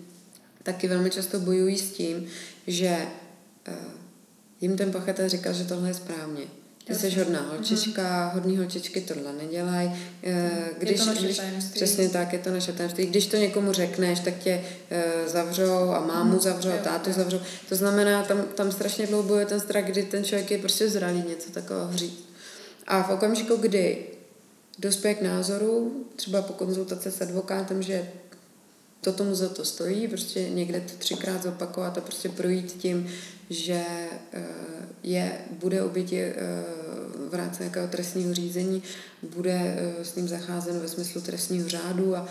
Taky 0.63 0.87
velmi 0.87 1.09
často 1.09 1.39
bojují 1.39 1.77
s 1.77 1.91
tím, 1.91 2.27
že 2.67 3.07
eh, 3.67 4.04
jim 4.65 4.77
ten 4.77 4.91
pachatel 4.91 5.29
říkal, 5.29 5.53
že 5.53 5.63
tohle 5.63 5.89
je 5.89 5.93
správně. 5.93 6.43
Ty 6.87 6.95
jsi 6.95 7.19
hodná 7.19 7.41
holčička, 7.41 8.01
mm-hmm. 8.01 8.33
hodný 8.33 8.57
holčičky 8.57 9.01
tohle 9.01 9.33
nedělají. 9.33 9.91
Eh, 10.23 10.51
když, 10.77 10.99
je 10.99 11.05
to 11.05 11.21
když, 11.21 11.41
přesně 11.73 12.09
tak, 12.09 12.33
je 12.33 12.39
to 12.39 12.49
naše 12.51 12.71
tajemství. 12.73 13.05
Když 13.05 13.27
to 13.27 13.37
někomu 13.37 13.73
řekneš, 13.73 14.19
tak 14.19 14.37
tě 14.37 14.61
uh, 14.61 15.31
zavřou 15.31 15.89
a 15.89 15.99
mámu 15.99 16.33
mm, 16.33 16.39
zavřou, 16.39 16.69
a 16.69 16.77
tátu 16.77 17.09
jo. 17.09 17.15
zavřou. 17.15 17.39
To 17.69 17.75
znamená, 17.75 18.23
tam, 18.23 18.41
tam 18.55 18.71
strašně 18.71 19.07
dlouho 19.07 19.45
ten 19.45 19.59
strach, 19.59 19.85
kdy 19.85 20.03
ten 20.03 20.23
člověk 20.23 20.51
je 20.51 20.57
prostě 20.57 20.89
zralý 20.89 21.23
něco 21.29 21.51
takového 21.51 21.97
říct. 21.97 22.29
A 22.87 23.03
v 23.03 23.09
okamžiku, 23.09 23.55
kdy 23.55 23.97
dospěje 24.79 25.15
k 25.15 25.21
názoru, 25.21 26.05
třeba 26.15 26.41
po 26.41 26.53
konzultaci 26.53 27.11
s 27.11 27.21
advokátem, 27.21 27.81
že 27.81 28.09
to 29.05 29.13
tomu 29.13 29.35
za 29.35 29.49
to 29.49 29.65
stojí, 29.65 30.07
prostě 30.07 30.49
někde 30.49 30.81
to 30.81 30.93
třikrát 30.97 31.43
zopakovat 31.43 31.97
a 31.97 32.01
prostě 32.01 32.29
projít 32.29 32.71
tím, 32.71 33.07
že 33.49 33.85
eh, 34.33 34.43
je, 35.03 35.37
bude 35.51 35.83
oběti 35.83 36.21
eh, 36.21 36.33
v 37.29 37.33
rámci 37.33 37.63
nějakého 37.63 37.87
trestního 37.87 38.33
řízení 38.33 38.83
bude 39.35 39.77
s 40.03 40.15
ním 40.15 40.27
zacházen 40.27 40.79
ve 40.79 40.87
smyslu 40.87 41.21
trestního 41.21 41.69
řádu 41.69 42.15
a 42.15 42.27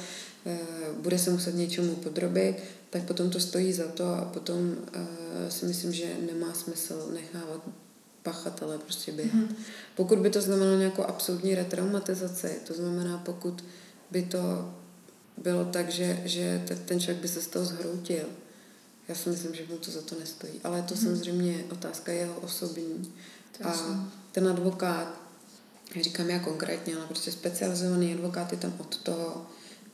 bude 1.01 1.19
se 1.19 1.31
muset 1.31 1.55
něčemu 1.55 1.95
podrobit, 1.95 2.57
tak 2.91 3.03
potom 3.03 3.31
to 3.31 3.41
stojí 3.41 3.73
za 3.73 3.89
to 3.89 4.05
a 4.15 4.25
potom 4.25 4.77
si 5.49 5.67
myslím, 5.67 5.93
že 5.93 6.05
nemá 6.33 6.55
smysl 6.55 7.11
nechávat 7.15 7.61
pachatele 8.23 8.79
prostě 8.79 9.13
běhat. 9.13 9.35
Mm. 9.35 9.57
Pokud 9.97 10.19
by 10.19 10.31
to 10.31 10.41
znamenalo 10.41 10.79
nějakou 10.79 11.03
absolutní 11.03 11.55
retraumatizaci, 11.55 12.61
to 12.67 12.75
znamená, 12.75 13.19
pokud 13.19 13.65
by 14.11 14.23
to 14.23 14.75
bylo 15.37 15.65
tak, 15.65 15.91
že, 15.91 16.23
že 16.25 16.65
ten 16.85 17.01
člověk 17.01 17.23
by 17.23 17.29
se 17.29 17.43
z 17.43 17.47
toho 17.47 17.65
zhroutil, 17.65 18.25
já 19.09 19.15
si 19.15 19.29
myslím, 19.29 19.55
že 19.55 19.63
mu 19.71 19.79
to 19.79 19.91
za 19.91 20.03
to 20.03 20.19
nestojí. 20.19 20.53
Ale 20.65 20.83
to 20.83 20.95
mm. 20.95 21.01
samozřejmě 21.01 21.65
otázka 21.71 22.13
jeho 22.13 22.35
osobní. 22.35 23.13
To 23.59 23.69
a 23.69 24.07
ten 24.33 24.49
advokát, 24.49 25.21
říkám 26.01 26.31
já 26.31 26.39
konkrétně, 26.39 26.97
ale 26.97 27.07
prostě 27.07 27.33
specializovaný 27.33 28.15
advokát 28.15 28.53
je 28.53 28.59
tam 28.59 28.75
od 28.79 28.97
toho, 28.97 29.47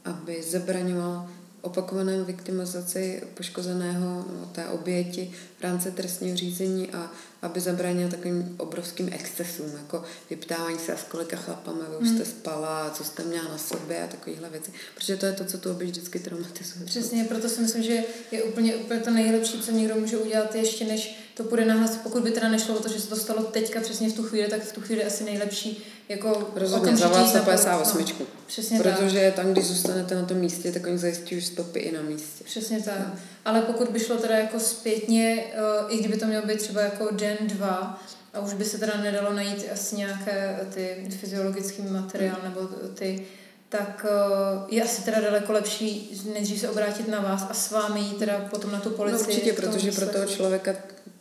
aby 0.05 0.43
zabraňoval 0.43 1.31
opakované 1.63 2.25
viktimizaci 2.25 3.23
poškozeného 3.35 4.25
té 4.53 4.69
oběti 4.69 5.33
v 5.59 5.63
rámci 5.63 5.91
trestního 5.91 6.37
řízení 6.37 6.91
a 6.91 7.11
aby 7.43 7.61
zabránil 7.61 8.09
takovým 8.09 8.55
obrovským 8.59 9.09
excesům, 9.13 9.71
jako 9.83 10.05
vyptávání 10.31 10.79
se, 10.79 10.93
a 10.93 10.97
s 10.97 11.03
kolika 11.03 11.37
chlapama 11.37 11.87
vy 11.91 11.97
už 11.97 12.09
jste 12.09 12.23
hmm. 12.23 12.33
spala, 12.33 12.91
co 12.91 13.05
jste 13.05 13.23
měla 13.23 13.49
na 13.49 13.59
sobě 13.59 14.05
a 14.05 14.07
takovéhle 14.07 14.51
věci. 14.51 14.73
Protože 14.95 15.17
to 15.17 15.27
je 15.27 15.33
to, 15.33 15.45
co 15.45 15.59
tu 15.59 15.71
oběť 15.71 15.91
vždycky 15.91 16.19
traumatizuje. 16.19 16.87
Přesně, 16.87 17.25
proto 17.25 17.49
si 17.49 17.61
myslím, 17.61 17.83
že 17.83 18.05
je 18.31 18.43
úplně, 18.43 18.77
úplně 18.77 19.01
to 19.01 19.11
nejlepší, 19.11 19.61
co 19.61 19.73
někdo 19.73 19.95
může 19.95 20.19
udělat, 20.19 20.55
ještě 20.55 20.85
než 20.85 21.19
to 21.35 21.45
půjde 21.45 21.65
nahlas, 21.65 21.97
pokud 21.97 22.23
by 22.23 22.31
teda 22.31 22.49
nešlo 22.49 22.77
o 22.77 22.83
to, 22.83 22.89
že 22.89 23.01
se 23.01 23.09
to 23.09 23.17
stalo 23.17 23.43
teďka 23.43 23.81
přesně 23.81 24.11
v 24.11 24.17
tu 24.17 24.23
chvíli, 24.23 24.49
tak 24.49 24.63
v 24.63 24.73
tu 24.73 24.81
chvíli 24.81 25.05
asi 25.05 25.25
nejlepší 25.25 25.85
jako 26.11 26.49
Rozhodně, 26.55 26.97
zavolat 26.97 27.29
158. 27.29 28.05
No, 28.21 28.27
přesně 28.47 28.79
Protože 28.79 29.21
tak. 29.27 29.35
tam, 29.35 29.53
když 29.53 29.65
zůstanete 29.65 30.15
na 30.15 30.25
tom 30.25 30.37
místě, 30.37 30.73
tak 30.73 30.87
oni 30.87 30.99
zajistí 30.99 31.37
už 31.37 31.47
stopy 31.47 31.81
i 31.81 31.93
na 31.93 32.03
místě. 32.03 32.45
Přesně 32.45 32.83
tak. 32.83 32.99
No. 32.99 33.15
Ale 33.45 33.63
pokud 33.63 33.89
by 33.89 34.01
šlo 34.01 34.17
teda 34.17 34.39
jako 34.39 34.61
zpětně, 34.61 35.45
uh, 35.85 35.95
i 35.95 35.99
kdyby 35.99 36.17
to 36.17 36.27
mělo 36.27 36.47
být 36.47 36.59
třeba 36.59 36.81
jako 36.81 37.09
den, 37.13 37.37
dva, 37.41 38.03
a 38.35 38.41
už 38.41 38.55
by 38.55 38.65
se 38.65 38.79
teda 38.79 38.93
nedalo 38.97 39.33
najít 39.33 39.67
asi 39.73 39.97
nějaké 39.97 40.61
ty 40.75 41.09
fyziologický 41.21 41.83
materiál 41.83 42.37
mm. 42.45 42.49
nebo 42.49 42.69
ty, 42.95 43.27
tak 43.69 44.07
uh, 44.09 44.65
je 44.69 44.83
asi 44.83 45.03
teda 45.03 45.21
daleko 45.21 45.53
lepší 45.53 46.21
nejdřív 46.33 46.61
se 46.61 46.71
obrátit 46.71 47.09
na 47.09 47.21
vás 47.21 47.47
a 47.51 47.55
s 47.55 47.71
vámi 47.71 48.01
jít 48.01 48.19
teda 48.19 48.47
potom 48.51 48.73
na 48.73 48.81
tu 48.81 48.91
policii. 48.91 49.23
No 49.23 49.29
určitě, 49.29 49.53
protože 49.53 49.93
pro 49.93 50.07
toho 50.07 50.27
člověka 50.27 50.75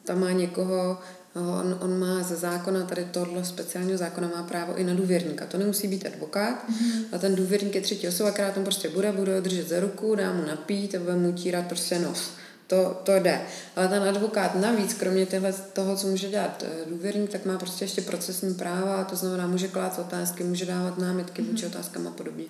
tam 0.04 0.20
má 0.20 0.32
někoho, 0.32 0.98
On, 1.36 1.78
on 1.82 2.00
má 2.00 2.24
ze 2.24 2.36
zákona, 2.36 2.86
tady 2.86 3.08
tohle 3.12 3.44
speciálního 3.44 3.98
zákona 3.98 4.30
má 4.36 4.44
právo 4.44 4.76
i 4.76 4.84
na 4.84 4.94
důvěrníka. 4.94 5.46
To 5.46 5.58
nemusí 5.58 5.88
být 5.88 6.06
advokát, 6.06 6.70
mm-hmm. 6.70 7.04
a 7.12 7.18
ten 7.18 7.36
důvěrník 7.36 7.76
je 7.76 7.82
třetí 7.82 8.08
osoba, 8.08 8.32
která 8.32 8.52
tam 8.52 8.64
prostě 8.64 8.90
bude, 8.90 9.12
bude 9.12 9.36
ho 9.36 9.42
držet 9.42 9.70
za 9.70 9.80
ruku, 9.80 10.16
dá 10.16 10.34
mu 10.34 10.48
napít 10.48 10.96
a 10.96 11.00
bude 11.00 11.16
mu 11.16 11.32
tírat 11.32 11.66
prostě 11.66 12.00
nos. 12.00 12.32
To, 12.68 13.02
to 13.04 13.12
jde. 13.12 13.42
Ale 13.76 13.88
ten 13.88 14.04
advokát 14.04 14.56
navíc, 14.56 14.94
kromě 14.94 15.26
těhle, 15.26 15.54
toho, 15.74 15.96
co 15.96 16.08
může 16.08 16.30
dělat 16.30 16.64
eh, 16.68 16.90
důvěrník, 16.90 17.30
tak 17.30 17.46
má 17.46 17.58
prostě 17.58 17.84
ještě 17.86 18.02
procesní 18.02 18.54
práva, 18.54 19.04
to 19.04 19.16
znamená, 19.16 19.48
může 19.48 19.68
klát 19.68 20.00
otázky, 20.00 20.44
může 20.44 20.66
dávat 20.66 20.98
námitky 20.98 21.42
vůči 21.42 21.66
mm-hmm. 21.66 21.70
otázkám 21.70 22.08
a 22.08 22.12
podobně. 22.12 22.46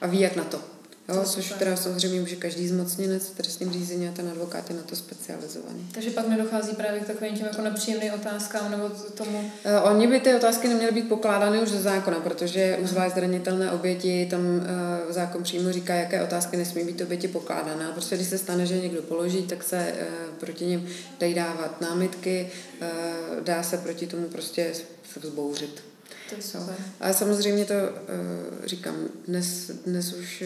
A 0.00 0.06
ví, 0.06 0.20
jak 0.20 0.36
na 0.36 0.44
to. 0.44 0.79
Jo, 1.14 1.24
což 1.24 1.44
super. 1.44 1.58
teda 1.58 1.76
samozřejmě 1.76 2.20
může 2.20 2.36
každý 2.36 2.68
zmocněnec 2.68 3.26
v 3.26 3.36
trestním 3.36 3.72
řízení 3.72 4.08
a 4.08 4.12
ten 4.12 4.28
advokát 4.28 4.70
je 4.70 4.76
na 4.76 4.82
to 4.82 4.96
specializovaný. 4.96 5.88
Takže 5.94 6.10
pak 6.10 6.28
nedochází 6.28 6.72
právě 6.76 7.00
k 7.00 7.06
takovým 7.06 7.36
těm 7.36 7.46
jako 7.46 7.62
nepříjemným 7.62 8.12
otázkám 8.14 8.70
nebo 8.70 8.88
tomu? 8.88 9.38
Uh, 9.38 9.90
oni 9.90 10.06
by 10.06 10.20
ty 10.20 10.34
otázky 10.34 10.68
neměly 10.68 10.92
být 10.92 11.08
pokládány 11.08 11.62
už 11.62 11.68
ze 11.68 11.82
zákona, 11.82 12.20
protože 12.20 12.78
u 12.82 12.86
zvlášť 12.86 13.14
zranitelné 13.14 13.70
oběti 13.70 14.26
tam 14.30 14.40
uh, 14.40 14.64
zákon 15.12 15.42
přímo 15.42 15.72
říká, 15.72 15.94
jaké 15.94 16.22
otázky 16.22 16.56
nesmí 16.56 16.84
být 16.84 17.00
oběti 17.00 17.28
pokládány. 17.28 17.84
A 17.84 17.92
prostě 17.92 18.16
když 18.16 18.28
se 18.28 18.38
stane, 18.38 18.66
že 18.66 18.80
někdo 18.80 19.02
položí, 19.02 19.42
tak 19.42 19.62
se 19.62 19.92
uh, 19.92 20.34
proti 20.40 20.66
ním 20.66 20.88
dají 21.20 21.34
dávat 21.34 21.80
námitky, 21.80 22.50
uh, 22.82 23.44
dá 23.44 23.62
se 23.62 23.78
proti 23.78 24.06
tomu 24.06 24.28
prostě 24.28 24.72
se 25.12 25.20
vzbouřit. 25.20 25.89
To 26.30 26.36
je 26.36 26.42
super. 26.42 26.76
A 27.00 27.12
samozřejmě 27.12 27.64
to 27.64 27.74
uh, 27.74 28.66
říkám, 28.66 28.96
dnes, 29.28 29.70
dnes 29.70 30.12
už 30.12 30.44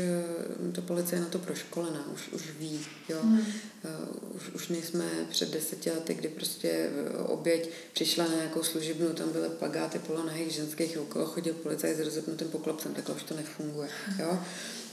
uh, 0.66 0.72
to 0.72 0.82
policie 0.82 1.20
na 1.20 1.26
to 1.26 1.38
proškolená, 1.38 2.08
už, 2.14 2.28
už 2.28 2.42
ví, 2.58 2.80
jo. 3.08 3.18
Hmm. 3.22 3.38
Uh, 3.38 4.36
už, 4.36 4.48
už 4.54 4.68
nejsme 4.68 5.04
před 5.30 5.50
deseti 5.50 5.90
lety, 5.90 6.14
kdy 6.14 6.28
prostě 6.28 6.90
oběť 7.26 7.70
přišla 7.92 8.24
na 8.28 8.34
nějakou 8.34 8.62
služebnu, 8.62 9.08
tam 9.08 9.32
byly 9.32 9.48
plagáty 9.48 9.98
polonahých 9.98 10.52
ženských, 10.52 10.98
okolo 10.98 11.26
chodil 11.26 11.54
policajt 11.54 11.96
s 11.96 12.00
rozepnutým 12.00 12.48
poklopcem, 12.48 12.94
takhle 12.94 13.14
už 13.14 13.22
to 13.22 13.36
nefunguje, 13.36 13.88
jo. 14.18 14.38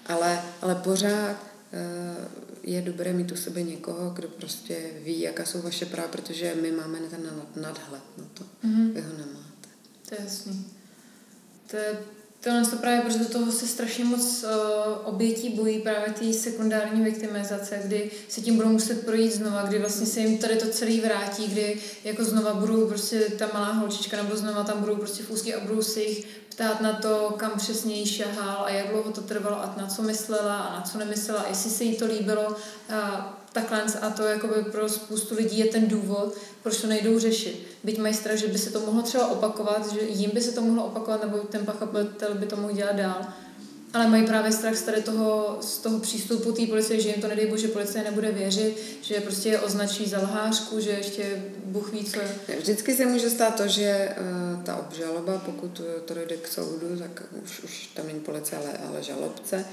Ale, 0.06 0.42
ale 0.62 0.76
pořád 0.76 1.38
je 2.64 2.82
dobré 2.82 3.14
mít 3.14 3.32
u 3.32 3.36
sebe 3.36 3.64
někoho, 3.64 4.10
kdo 4.10 4.28
prostě 4.28 4.78
ví, 5.04 5.20
jaká 5.20 5.46
jsou 5.46 5.62
vaše 5.62 5.86
práva, 5.86 6.08
protože 6.08 6.56
my 6.62 6.72
máme 6.72 7.00
ten 7.00 7.32
nadhled 7.56 8.04
na 8.18 8.26
to. 8.34 8.44
Mm-hmm. 8.44 8.94
Vy 8.94 9.02
ho 9.02 9.14
nemáte. 9.18 9.70
To 10.10 10.16
je 10.16 10.22
jasný. 10.24 10.66
To 11.72 11.78
je 11.78 11.98
Tohle 12.44 12.66
to 12.66 12.76
právě, 12.76 13.02
protože 13.02 13.20
do 13.20 13.26
toho 13.26 13.52
se 13.52 13.68
strašně 13.68 14.06
moc 14.06 14.44
uh, 14.44 14.50
obětí 15.04 15.50
bojí 15.50 15.80
právě 15.80 16.14
té 16.14 16.34
sekundární 16.34 17.04
viktimizace, 17.04 17.80
kdy 17.86 18.12
se 18.30 18.42
tím 18.42 18.56
budou 18.56 18.70
muset 18.70 19.06
projít 19.06 19.32
znova, 19.32 19.62
kdy 19.62 19.80
vlastně 19.80 20.08
se 20.08 20.20
jim 20.20 20.38
tady 20.38 20.56
to 20.56 20.68
celý 20.68 21.02
vrátí, 21.02 21.48
kdy 21.48 21.82
jako 22.04 22.24
znova 22.24 22.54
budou 22.54 22.88
prostě 22.88 23.20
ta 23.20 23.50
malá 23.54 23.72
holčička, 23.72 24.18
nebo 24.18 24.36
znova 24.38 24.64
tam 24.64 24.80
budou 24.80 24.96
prostě 24.96 25.24
úzký 25.24 25.54
a 25.54 25.60
budou 25.60 25.82
se 25.82 26.02
jich 26.02 26.26
ptát 26.50 26.82
na 26.82 26.94
to, 26.94 27.36
kam 27.38 27.52
přesně 27.58 27.96
jí 27.96 28.06
šahal 28.06 28.66
a 28.66 28.70
jak 28.70 28.88
dlouho 28.88 29.12
to 29.12 29.22
trvalo 29.22 29.56
a 29.56 29.76
na 29.78 29.88
co 29.88 30.02
myslela 30.02 30.58
a 30.58 30.76
na 30.76 30.82
co 30.82 30.98
nemyslela, 30.98 31.46
jestli 31.50 31.70
se 31.70 31.84
jí 31.84 31.96
to 31.96 32.06
líbilo. 32.06 32.56
A 32.90 33.38
takhle 33.54 33.84
a 34.02 34.10
to 34.10 34.24
jakoby 34.24 34.64
pro 34.72 34.90
spoustu 34.90 35.36
lidí 35.36 35.60
je 35.60 35.66
ten 35.66 35.88
důvod, 35.88 36.34
proč 36.64 36.78
to 36.78 36.88
nejdou 36.88 37.20
řešit. 37.20 37.71
Byť 37.84 38.00
mají 38.00 38.14
strach, 38.14 38.38
že 38.38 38.48
by 38.48 38.58
se 38.58 38.70
to 38.70 38.80
mohlo 38.80 39.02
třeba 39.02 39.28
opakovat, 39.28 39.94
že 39.94 40.02
jim 40.02 40.32
by 40.34 40.42
se 40.42 40.52
to 40.52 40.62
mohlo 40.62 40.86
opakovat, 40.86 41.24
nebo 41.24 41.38
ten 41.38 41.66
pachatel 41.66 42.34
by 42.34 42.46
to 42.46 42.56
mohl 42.56 42.74
dělat 42.74 42.96
dál. 42.96 43.26
Ale 43.94 44.08
mají 44.08 44.26
právě 44.26 44.52
strach 44.52 44.76
z 44.76 44.82
tady 44.82 45.02
toho, 45.02 45.58
z 45.62 45.78
toho 45.78 46.00
přístupu 46.00 46.52
té 46.52 46.68
policie, 46.68 47.02
že 47.02 47.10
jim 47.10 47.22
to 47.22 47.28
nedej 47.28 47.48
bože, 47.48 47.68
policie 47.68 48.04
nebude 48.04 48.32
věřit, 48.32 49.00
že 49.02 49.22
prostě 49.22 49.50
je 49.50 49.60
označí 49.60 50.10
za 50.10 50.20
lhářku, 50.22 50.80
že 50.80 50.90
ještě 50.90 51.44
Bůh 51.66 51.94
ví, 51.94 52.06
co 52.06 52.20
je. 52.20 52.60
Vždycky 52.60 52.96
se 52.96 53.06
může 53.06 53.30
stát 53.30 53.56
to, 53.56 53.68
že 53.68 54.10
uh, 54.10 54.64
ta 54.64 54.76
obžaloba, 54.76 55.42
pokud 55.46 55.82
to 56.06 56.14
dojde 56.14 56.38
k 56.38 56.48
soudu, 56.48 56.98
tak 57.00 57.24
už, 57.44 57.60
už 57.64 57.90
tam 57.96 58.08
není 58.08 58.20
policie, 58.20 58.60
ale, 58.60 58.78
ale 58.90 59.04
žalobce, 59.04 59.66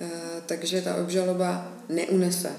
uh, 0.00 0.08
takže 0.46 0.82
ta 0.82 0.96
obžaloba 0.96 1.72
neunese 1.88 2.52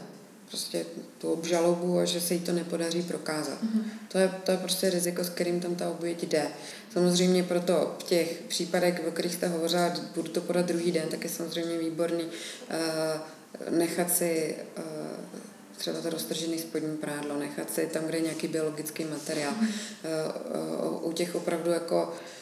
prostě 0.50 0.86
tu 1.18 1.32
obžalobu 1.32 2.00
a 2.00 2.06
že 2.06 2.22
se 2.22 2.34
jí 2.34 2.40
to 2.40 2.52
nepodaří 2.52 3.02
prokázat. 3.02 3.64
Mm-hmm. 3.64 3.84
To, 4.08 4.18
je, 4.18 4.32
to 4.44 4.52
je 4.52 4.58
prostě 4.58 4.90
riziko, 4.90 5.24
s 5.24 5.30
kterým 5.30 5.60
tam 5.60 5.76
ta 5.76 5.90
oběť 5.90 6.24
jde. 6.24 6.48
Samozřejmě 6.94 7.44
proto 7.44 7.96
v 8.00 8.04
těch 8.04 8.42
případech, 8.48 9.02
o 9.08 9.12
kterých 9.12 9.34
jste 9.34 9.48
hovořila, 9.48 9.94
budu 10.16 10.32
to 10.32 10.42
podat 10.42 10.66
druhý 10.66 10.92
den, 10.92 11.10
tak 11.10 11.24
je 11.24 11.30
samozřejmě 11.30 11.78
výborný 11.78 12.24
uh, 12.24 12.32
nechat 13.70 14.12
si 14.12 14.56
uh, 14.78 14.84
třeba 15.78 16.02
to 16.02 16.10
roztržený 16.10 16.60
spodní 16.60 16.98
prádlo, 16.98 17.40
nechat 17.40 17.74
si 17.74 17.88
tam, 17.88 18.06
kde 18.06 18.18
je 18.18 18.22
nějaký 18.22 18.48
biologický 18.48 19.06
materiál. 19.06 19.54
Uh, 19.54 19.68
uh, 21.02 21.10
u 21.10 21.14
těch 21.14 21.36
opravdu 21.36 21.72
jako 21.72 22.14
Eh, 22.14 22.39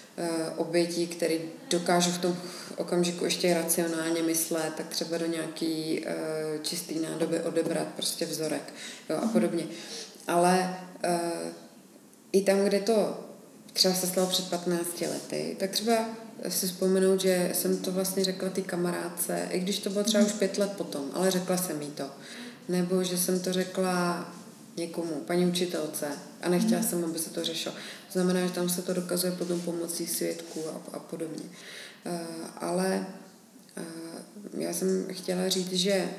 obětí, 0.55 1.07
které 1.07 1.35
dokážu 1.69 2.11
v 2.11 2.17
tom 2.17 2.37
okamžiku 2.77 3.25
ještě 3.25 3.53
racionálně 3.53 4.23
myslet, 4.23 4.73
tak 4.77 4.87
třeba 4.87 5.17
do 5.17 5.25
nějaký 5.25 6.05
uh, 6.05 6.61
čistý 6.61 6.99
nádoby 6.99 7.41
odebrat 7.41 7.87
prostě 7.87 8.25
vzorek 8.25 8.73
jo, 9.09 9.17
a 9.17 9.25
mhm. 9.25 9.29
podobně. 9.29 9.63
Ale 10.27 10.77
uh, 11.05 11.51
i 12.31 12.41
tam, 12.41 12.59
kde 12.59 12.79
to 12.79 13.19
třeba 13.73 13.93
se 13.93 14.07
stalo 14.07 14.27
před 14.27 14.49
15 14.49 15.01
lety, 15.01 15.55
tak 15.59 15.71
třeba 15.71 16.05
si 16.49 16.67
vzpomenout, 16.67 17.21
že 17.21 17.51
jsem 17.53 17.77
to 17.77 17.91
vlastně 17.91 18.23
řekla 18.23 18.49
ty 18.49 18.61
kamarádce, 18.61 19.47
i 19.51 19.59
když 19.59 19.79
to 19.79 19.89
bylo 19.89 20.03
třeba 20.03 20.23
mhm. 20.23 20.31
už 20.31 20.39
pět 20.39 20.57
let 20.57 20.71
potom, 20.77 21.11
ale 21.13 21.31
řekla 21.31 21.57
jsem 21.57 21.81
jí 21.81 21.91
to. 21.91 22.09
Nebo 22.69 23.03
že 23.03 23.17
jsem 23.17 23.39
to 23.39 23.53
řekla 23.53 24.27
někomu, 24.77 25.23
paní 25.27 25.45
učitelce 25.45 26.07
a 26.41 26.49
nechtěla 26.49 26.83
jsem, 26.83 27.05
aby 27.05 27.19
se 27.19 27.29
to 27.29 27.43
řešilo. 27.43 27.75
To 27.75 28.11
znamená, 28.11 28.47
že 28.47 28.53
tam 28.53 28.69
se 28.69 28.81
to 28.81 28.93
dokazuje 28.93 29.31
potom 29.31 29.61
pomocí 29.61 30.07
svědků 30.07 30.63
a, 30.69 30.95
a 30.95 30.99
podobně. 30.99 31.43
Uh, 32.05 32.13
ale 32.55 33.07
uh, 33.77 34.61
já 34.61 34.73
jsem 34.73 35.07
chtěla 35.11 35.49
říct, 35.49 35.73
že 35.73 36.09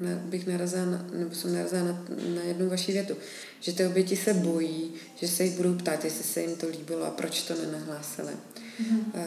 ne, 0.00 0.14
bych 0.14 0.46
narazila, 0.46 0.84
na, 0.84 1.04
nebo 1.12 1.34
jsem 1.34 1.54
narazila 1.54 1.82
na, 1.82 2.04
na 2.34 2.42
jednu 2.42 2.70
vaši 2.70 2.92
větu, 2.92 3.16
že 3.60 3.72
ty 3.72 3.86
oběti 3.86 4.16
se 4.16 4.34
bojí, 4.34 4.92
že 5.16 5.28
se 5.28 5.44
jich 5.44 5.56
budou 5.56 5.74
ptát, 5.74 6.04
jestli 6.04 6.24
se 6.24 6.40
jim 6.40 6.56
to 6.56 6.68
líbilo 6.68 7.06
a 7.06 7.10
proč 7.10 7.42
to 7.42 7.54
nenahlásili. 7.54 8.32
Mm. 8.78 9.12
Uh, 9.14 9.22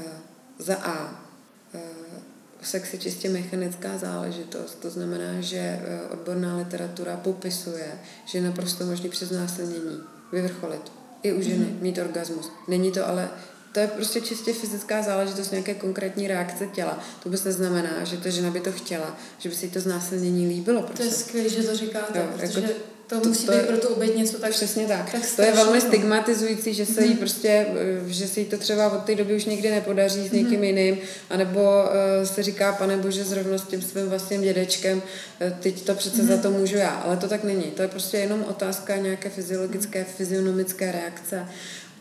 za 0.59 0.75
A. 0.75 1.25
Uh, 1.73 2.32
sex 2.67 2.93
je 2.93 2.99
čistě 2.99 3.29
mechanická 3.29 3.97
záležitost, 3.97 4.79
to 4.81 4.89
znamená, 4.89 5.41
že 5.41 5.57
eh, 5.57 6.01
odborná 6.11 6.57
literatura 6.57 7.17
popisuje, 7.17 7.87
že 8.25 8.37
je 8.37 8.41
naprosto 8.41 8.85
možný 8.85 9.09
přes 9.09 9.31
násilnění 9.31 9.99
vyvrcholit 10.31 10.91
i 11.23 11.33
u 11.33 11.41
ženy, 11.41 11.65
mm-hmm. 11.65 11.81
mít 11.81 11.97
orgasmus. 11.97 12.51
Není 12.67 12.91
to 12.91 13.07
ale 13.07 13.29
to 13.73 13.79
je 13.79 13.87
prostě 13.87 14.21
čistě 14.21 14.53
fyzická 14.53 15.01
záležitost, 15.01 15.51
nějaké 15.51 15.73
konkrétní 15.73 16.27
reakce 16.27 16.67
těla. 16.67 16.99
To 17.23 17.29
vůbec 17.29 17.43
neznamená, 17.43 18.03
že 18.03 18.17
ta 18.17 18.29
žena 18.29 18.51
by 18.51 18.59
to 18.59 18.71
chtěla, 18.71 19.17
že 19.37 19.49
by 19.49 19.55
si 19.55 19.69
to 19.69 19.79
znásilnění 19.79 20.47
líbilo. 20.47 20.81
Prostě. 20.81 21.03
To 21.03 21.09
je 21.09 21.15
skvělé, 21.15 21.49
že 21.49 21.63
to 21.63 21.75
říkáte, 21.75 22.19
jo, 22.19 22.25
protože 22.37 22.61
jako 22.61 22.73
to, 23.07 23.19
to 23.19 23.29
musí 23.29 23.45
to, 23.45 23.51
být 23.51 23.61
pro 23.61 23.77
tu 23.77 23.87
oběť 23.87 24.17
něco 24.17 24.39
tak 24.39 24.51
Přesně 24.51 24.87
tak. 24.87 25.11
tak 25.11 25.21
to 25.35 25.41
je 25.41 25.51
velmi 25.51 25.81
stigmatizující, 25.81 26.73
že 26.73 26.85
se 26.85 27.03
jí 27.03 27.09
mhm. 27.09 27.17
prostě, 27.17 27.47
eh, 27.49 28.09
že 28.09 28.27
se 28.27 28.39
jí 28.39 28.45
to 28.45 28.57
třeba 28.57 28.91
od 28.91 29.03
té 29.03 29.15
doby 29.15 29.35
už 29.35 29.45
někdy 29.45 29.71
nepodaří 29.71 30.27
s 30.27 30.31
někým 30.31 30.59
mm-hmm. 30.59 30.63
jiným, 30.63 30.97
anebo 31.29 31.61
uh, 31.61 32.27
se 32.27 32.43
říká, 32.43 32.73
pane 32.73 32.97
bože, 32.97 33.23
zrovna 33.23 33.57
s 33.57 33.67
tím 33.67 33.81
svým 33.81 34.09
vlastním 34.09 34.41
dědečkem, 34.41 34.97
uh, 34.97 35.57
teď 35.59 35.81
to 35.81 35.95
přece 35.95 36.21
mm-hmm. 36.21 36.27
za 36.27 36.37
to 36.37 36.51
můžu 36.51 36.77
já. 36.77 36.89
Ale 36.89 37.17
to 37.17 37.27
tak 37.27 37.43
není. 37.43 37.63
To 37.63 37.81
je 37.81 37.87
prostě 37.87 38.17
jenom 38.17 38.45
otázka 38.49 38.95
nějaké 38.95 39.29
fyziologické, 39.29 40.03
fyzionomické 40.03 40.91
reakce 40.91 41.47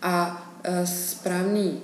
a 0.02 0.46
uh, 0.68 0.74
správný 0.84 1.82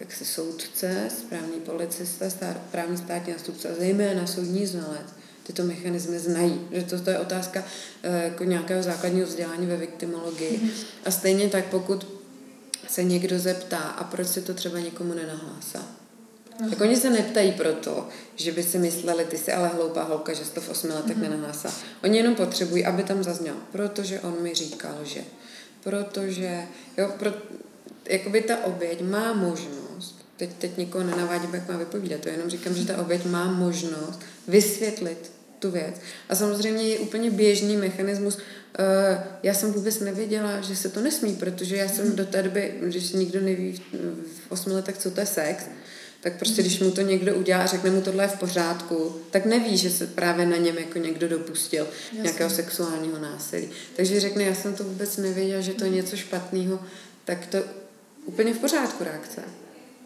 jaksi 0.00 0.24
soudce, 0.24 1.08
správný 1.18 1.60
policista, 1.60 2.30
správný 2.68 2.96
státní 2.96 3.32
nástupce 3.32 3.68
a 3.68 3.74
zejména 3.78 4.26
soudní 4.26 4.66
znalec 4.66 5.18
tyto 5.48 5.64
mechanismy 5.64 6.18
znají. 6.18 6.60
Že 6.72 6.82
to, 6.82 7.00
to 7.00 7.10
je 7.10 7.18
otázka 7.18 7.64
eh, 8.02 8.24
jako 8.24 8.44
nějakého 8.44 8.82
základního 8.82 9.26
vzdělání 9.26 9.66
ve 9.66 9.76
viktimologii. 9.76 10.58
Mm-hmm. 10.58 10.86
A 11.04 11.10
stejně 11.10 11.48
tak, 11.48 11.64
pokud 11.64 12.06
se 12.88 13.04
někdo 13.04 13.38
zeptá, 13.38 13.78
a 13.78 14.04
proč 14.04 14.28
se 14.28 14.40
to 14.40 14.54
třeba 14.54 14.78
někomu 14.78 15.14
nenahlásá. 15.14 15.82
Aha. 16.60 16.70
Tak 16.70 16.80
oni 16.80 16.96
se 16.96 17.10
neptají 17.10 17.52
proto, 17.52 18.08
že 18.36 18.52
by 18.52 18.62
si 18.62 18.78
mysleli, 18.78 19.24
ty 19.24 19.38
jsi 19.38 19.52
ale 19.52 19.68
hloupá 19.68 20.02
holka, 20.02 20.32
že 20.32 20.44
jsi 20.44 20.52
to 20.52 20.60
v 20.60 20.68
osmi 20.68 20.90
letech 20.90 21.16
mm-hmm. 21.16 21.20
nenahlásá. 21.20 21.72
Oni 22.04 22.18
jenom 22.18 22.34
potřebují, 22.34 22.84
aby 22.84 23.02
tam 23.02 23.22
zazněl, 23.22 23.54
protože 23.72 24.20
on 24.20 24.42
mi 24.42 24.54
říkal, 24.54 24.98
že. 25.04 25.20
Protože, 25.84 26.62
jo, 26.96 27.12
pro, 27.18 27.32
jakoby 28.08 28.40
ta 28.40 28.64
oběť 28.64 29.02
má 29.02 29.32
možnost, 29.32 30.24
teď, 30.36 30.50
teď 30.58 30.76
nikoho 30.76 31.04
nenavádím, 31.04 31.54
jak 31.54 31.68
má 31.68 31.76
vypovídat, 31.76 32.20
to 32.20 32.28
jenom 32.28 32.50
říkám, 32.50 32.74
že 32.74 32.84
ta 32.84 32.98
oběť 32.98 33.26
má 33.26 33.44
možnost 33.44 34.20
vysvětlit 34.48 35.37
tu 35.58 35.70
věc. 35.70 35.94
A 36.28 36.34
samozřejmě 36.34 36.88
je 36.88 36.98
úplně 36.98 37.30
běžný 37.30 37.76
mechanismus. 37.76 38.36
Uh, 38.36 38.42
já 39.42 39.54
jsem 39.54 39.72
vůbec 39.72 40.00
nevěděla, 40.00 40.60
že 40.60 40.76
se 40.76 40.88
to 40.88 41.00
nesmí, 41.00 41.36
protože 41.36 41.76
já 41.76 41.88
jsem 41.88 42.16
do 42.16 42.26
té 42.26 42.42
doby, 42.42 42.74
když 42.80 43.12
nikdo 43.12 43.40
neví 43.40 43.72
v, 43.72 43.98
v 44.46 44.52
osmi 44.52 44.72
letech, 44.72 44.98
co 44.98 45.10
to 45.10 45.20
je 45.20 45.26
sex, 45.26 45.64
tak 46.20 46.38
prostě 46.38 46.62
když 46.62 46.80
mu 46.80 46.90
to 46.90 47.00
někdo 47.00 47.34
udělá 47.34 47.62
a 47.62 47.66
řekne 47.66 47.90
mu 47.90 48.00
tohle 48.00 48.24
je 48.24 48.28
v 48.28 48.38
pořádku, 48.38 49.16
tak 49.30 49.46
neví, 49.46 49.76
že 49.76 49.90
se 49.90 50.06
právě 50.06 50.46
na 50.46 50.56
něm 50.56 50.78
jako 50.78 50.98
někdo 50.98 51.28
dopustil 51.28 51.84
Jasně. 51.84 52.22
nějakého 52.22 52.50
sexuálního 52.50 53.18
násilí. 53.18 53.68
Takže 53.96 54.20
řekne, 54.20 54.44
já 54.44 54.54
jsem 54.54 54.74
to 54.74 54.84
vůbec 54.84 55.16
nevěděla, 55.16 55.60
že 55.60 55.74
to 55.74 55.84
je 55.84 55.90
něco 55.90 56.16
špatného, 56.16 56.80
tak 57.24 57.46
to 57.46 57.58
úplně 58.24 58.54
v 58.54 58.58
pořádku 58.58 59.04
reakce. 59.04 59.42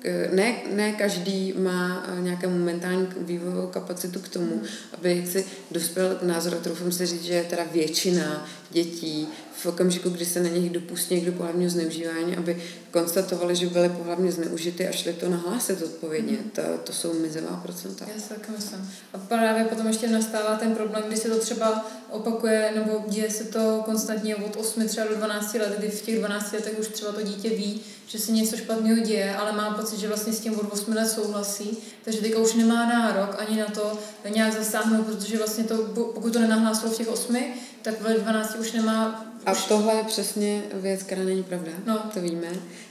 Eh, 0.05 0.29
ne, 0.33 0.55
ne 0.73 0.93
každý 0.93 1.53
má 1.53 2.07
eh, 2.09 2.21
nějaké 2.21 2.47
momentální 2.47 3.09
vývojovou 3.17 3.67
kapacitu 3.67 4.21
k 4.21 4.29
tomu, 4.29 4.63
aby 4.99 5.27
si 5.27 5.45
dospěl 5.71 6.15
k 6.15 6.23
názoru, 6.23 6.57
troufám 6.61 6.93
si 6.93 7.07
říct, 7.07 7.25
že 7.25 7.35
je 7.35 7.45
teda 7.45 7.65
většina 7.73 8.47
dětí 8.71 9.29
v 9.55 9.67
okamžiku, 9.67 10.11
kdy 10.11 10.25
se 10.25 10.43
na 10.43 10.49
nich 10.49 10.71
dopustí 10.71 11.15
někdo 11.15 11.33
pohlavního 11.33 11.71
zneužívání, 11.71 12.37
aby 12.37 12.63
konstatovali, 12.91 13.57
že 13.57 13.67
byly 13.67 13.89
pohlavně 13.89 14.33
zneužity 14.33 14.89
a 14.89 14.93
šli 14.93 15.13
to 15.13 15.29
nahlásit 15.29 15.83
odpovědně. 15.83 16.33
Mm. 16.33 16.51
To, 16.51 16.63
to 16.85 16.93
jsou 16.93 17.15
mizivá 17.15 17.57
procenta. 17.57 18.07
Já 18.15 18.21
si 18.23 18.29
taky 18.29 18.53
myslím. 18.57 18.91
A 19.13 19.19
právě 19.19 19.65
potom 19.65 19.87
ještě 19.87 20.09
nastává 20.09 20.57
ten 20.57 20.75
problém, 20.75 21.03
kdy 21.07 21.17
se 21.17 21.29
to 21.29 21.39
třeba 21.39 21.91
opakuje, 22.11 22.73
nebo 22.75 23.05
děje 23.09 23.31
se 23.31 23.45
to 23.45 23.83
konstantně 23.85 24.37
od 24.37 24.57
8 24.57 24.89
třeba 24.89 25.07
do 25.07 25.17
12 25.17 25.55
let, 25.55 25.75
kdy 25.79 25.89
v 25.89 26.03
těch 26.03 26.19
12 26.19 26.53
letech 26.53 26.79
už 26.79 26.89
třeba 26.89 27.13
to 27.13 27.23
dítě 27.23 27.51
ví, 27.51 27.81
že 28.07 28.19
se 28.19 28.33
něco 28.33 28.57
špatného 28.57 29.01
děje, 29.01 29.37
ale 29.37 29.53
má 29.53 29.71
pocit, 29.71 29.99
že 29.99 30.09
vlastně 30.09 30.33
s 30.33 30.41
tím 30.41 30.61
od 30.61 30.73
8 30.73 30.95
let 30.95 31.09
souhlasí, 31.09 31.79
takže 32.05 32.21
teďka 32.21 32.39
už 32.39 32.55
nemá 32.55 32.87
nárok 32.87 33.37
ani 33.39 33.61
na 33.61 33.67
to 33.67 33.99
nějak 34.29 34.53
zasáhnout, 34.53 35.07
protože 35.07 35.39
vlastně 35.39 35.65
to, 35.65 35.77
pokud 36.15 36.33
to 36.33 36.39
nenahlásilo 36.39 36.93
v 36.93 36.97
těch 36.97 37.09
8, 37.09 37.37
tak 37.83 38.01
ve 38.01 38.15
12 38.15 38.55
už 38.55 38.73
nemá 38.73 39.32
a 39.47 39.55
tohle 39.55 39.95
je 39.95 40.05
přesně 40.05 40.63
věc, 40.73 41.03
která 41.03 41.25
není 41.25 41.43
pravda, 41.43 41.73
no. 41.87 42.11
to 42.15 42.21
víme. 42.21 42.49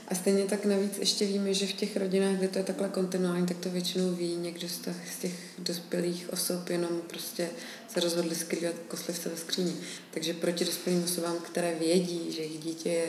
A 0.08 0.14
stejně 0.14 0.44
tak 0.44 0.64
navíc 0.64 0.98
ještě 0.98 1.26
víme, 1.26 1.54
že 1.54 1.66
v 1.66 1.72
těch 1.72 1.96
rodinách, 1.96 2.36
kde 2.36 2.48
to 2.48 2.58
je 2.58 2.64
takhle 2.64 2.88
kontinuální, 2.88 3.46
tak 3.46 3.56
to 3.56 3.70
většinou 3.70 4.10
ví 4.10 4.36
někdo 4.36 4.68
z 4.68 4.78
těch, 4.78 4.96
z 5.16 5.18
těch 5.18 5.32
dospělých 5.58 6.32
osob, 6.32 6.70
jenom 6.70 7.00
prostě 7.06 7.50
se 7.88 8.00
rozhodli 8.00 8.34
skrývat 8.34 8.74
koslivce 8.88 9.28
ve 9.28 9.36
skříni. 9.36 9.76
Takže 10.10 10.34
proti 10.34 10.64
dospělým 10.64 11.04
osobám, 11.04 11.36
které 11.36 11.74
vědí, 11.74 12.32
že 12.32 12.42
jejich 12.42 12.60
dítě 12.60 12.88
je, 12.88 13.08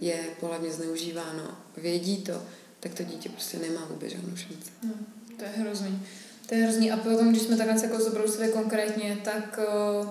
je 0.00 0.18
pohlavně 0.40 0.70
zneužíváno, 0.70 1.58
vědí 1.76 2.16
to, 2.16 2.42
tak 2.80 2.94
to 2.94 3.02
dítě 3.02 3.28
prostě 3.28 3.58
nemá 3.58 3.86
vůbec 3.90 4.12
žádnou 4.12 4.36
šanci. 4.36 4.70
No, 4.82 4.92
to 5.36 5.44
je 5.44 5.50
hrozný. 5.50 6.02
To 6.46 6.54
je 6.54 6.62
hrozný. 6.62 6.90
A 6.90 6.96
potom, 6.96 7.30
když 7.30 7.42
jsme 7.42 7.56
takhle 7.56 7.82
jako 7.82 8.02
zabrousili 8.02 8.48
konkrétně, 8.48 9.18
tak 9.24 9.60
uh 10.02 10.08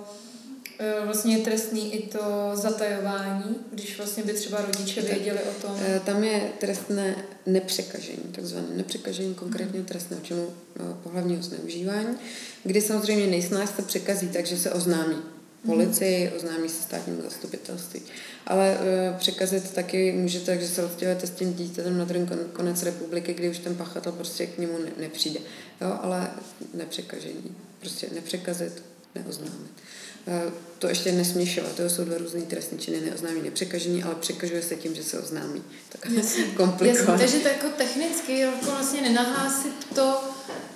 vlastně 1.06 1.38
je 1.38 1.44
trestný 1.44 1.96
i 1.96 2.08
to 2.08 2.52
zatajování, 2.54 3.56
když 3.72 3.98
vlastně 3.98 4.24
by 4.24 4.34
třeba 4.34 4.62
rodiče 4.62 5.02
věděli 5.02 5.39
o 5.39 5.62
tom? 5.62 5.78
Eh, 5.82 6.02
tam 6.06 6.24
je 6.24 6.42
trestné 6.60 7.15
nepřekažení, 7.46 8.24
takzvané 8.32 8.68
nepřekažení 8.76 9.36
konkrétně 9.36 9.84
trestného 9.84 10.24
činu 10.24 10.48
eh, 10.50 10.84
pohlavního 11.04 11.44
zneužívání, 11.44 12.18
kdy 12.63 12.82
samozřejmě 12.82 13.28
nejsnáz 13.28 13.76
se 13.76 13.82
překazí, 13.82 14.28
takže 14.28 14.58
se 14.58 14.72
oznámí 14.72 15.15
policii, 15.65 16.32
oznámí 16.32 16.70
se 16.70 16.84
státnímu 16.84 17.22
zastupitelství. 17.22 18.02
Ale 18.48 18.78
e, 18.82 19.13
překazit 19.18 19.74
taky 19.74 20.12
může 20.12 20.39
tak, 20.39 20.62
že 20.62 20.68
se 20.68 20.84
odstěhujete 20.86 21.28
s 21.28 21.30
tím 21.30 21.54
dítětem 21.54 21.98
na 21.98 22.06
druhý 22.06 22.28
konec 22.54 22.84
republiky, 22.84 23.34
kdy 23.34 23.50
už 23.50 23.60
ten 23.60 23.76
pachatel 23.76 24.12
prostě 24.12 24.46
k 24.46 24.58
němu 24.58 24.78
ne, 24.78 24.92
nepřijde. 24.98 25.39
Jo, 25.82 26.00
ale 26.02 26.32
nepřekažení. 26.74 27.56
Prostě 27.80 28.08
nepřekazit, 28.15 28.84
neoznámit. 29.15 29.72
Eh, 29.72 30.09
to 30.79 30.88
ještě 30.88 31.12
nesměšovat, 31.12 31.71
to 31.75 31.89
jsou 31.89 32.03
dva 32.03 32.17
různé 32.17 32.41
trestní 32.41 32.77
činy, 32.77 33.01
neoznámí 33.01 33.41
nepřekažení, 33.41 34.03
ale 34.03 34.15
překažuje 34.15 34.62
se 34.62 34.75
tím, 34.75 34.95
že 34.95 35.03
se 35.03 35.19
oznámí. 35.19 35.63
Tak 35.89 36.12
komplikované. 36.58 37.19
Takže 37.19 37.38
to 37.38 37.47
jako 37.47 37.67
technicky 37.77 38.39
jako 38.39 38.65
vlastně 38.65 39.01
nenahlásit 39.01 39.73
to 39.95 40.23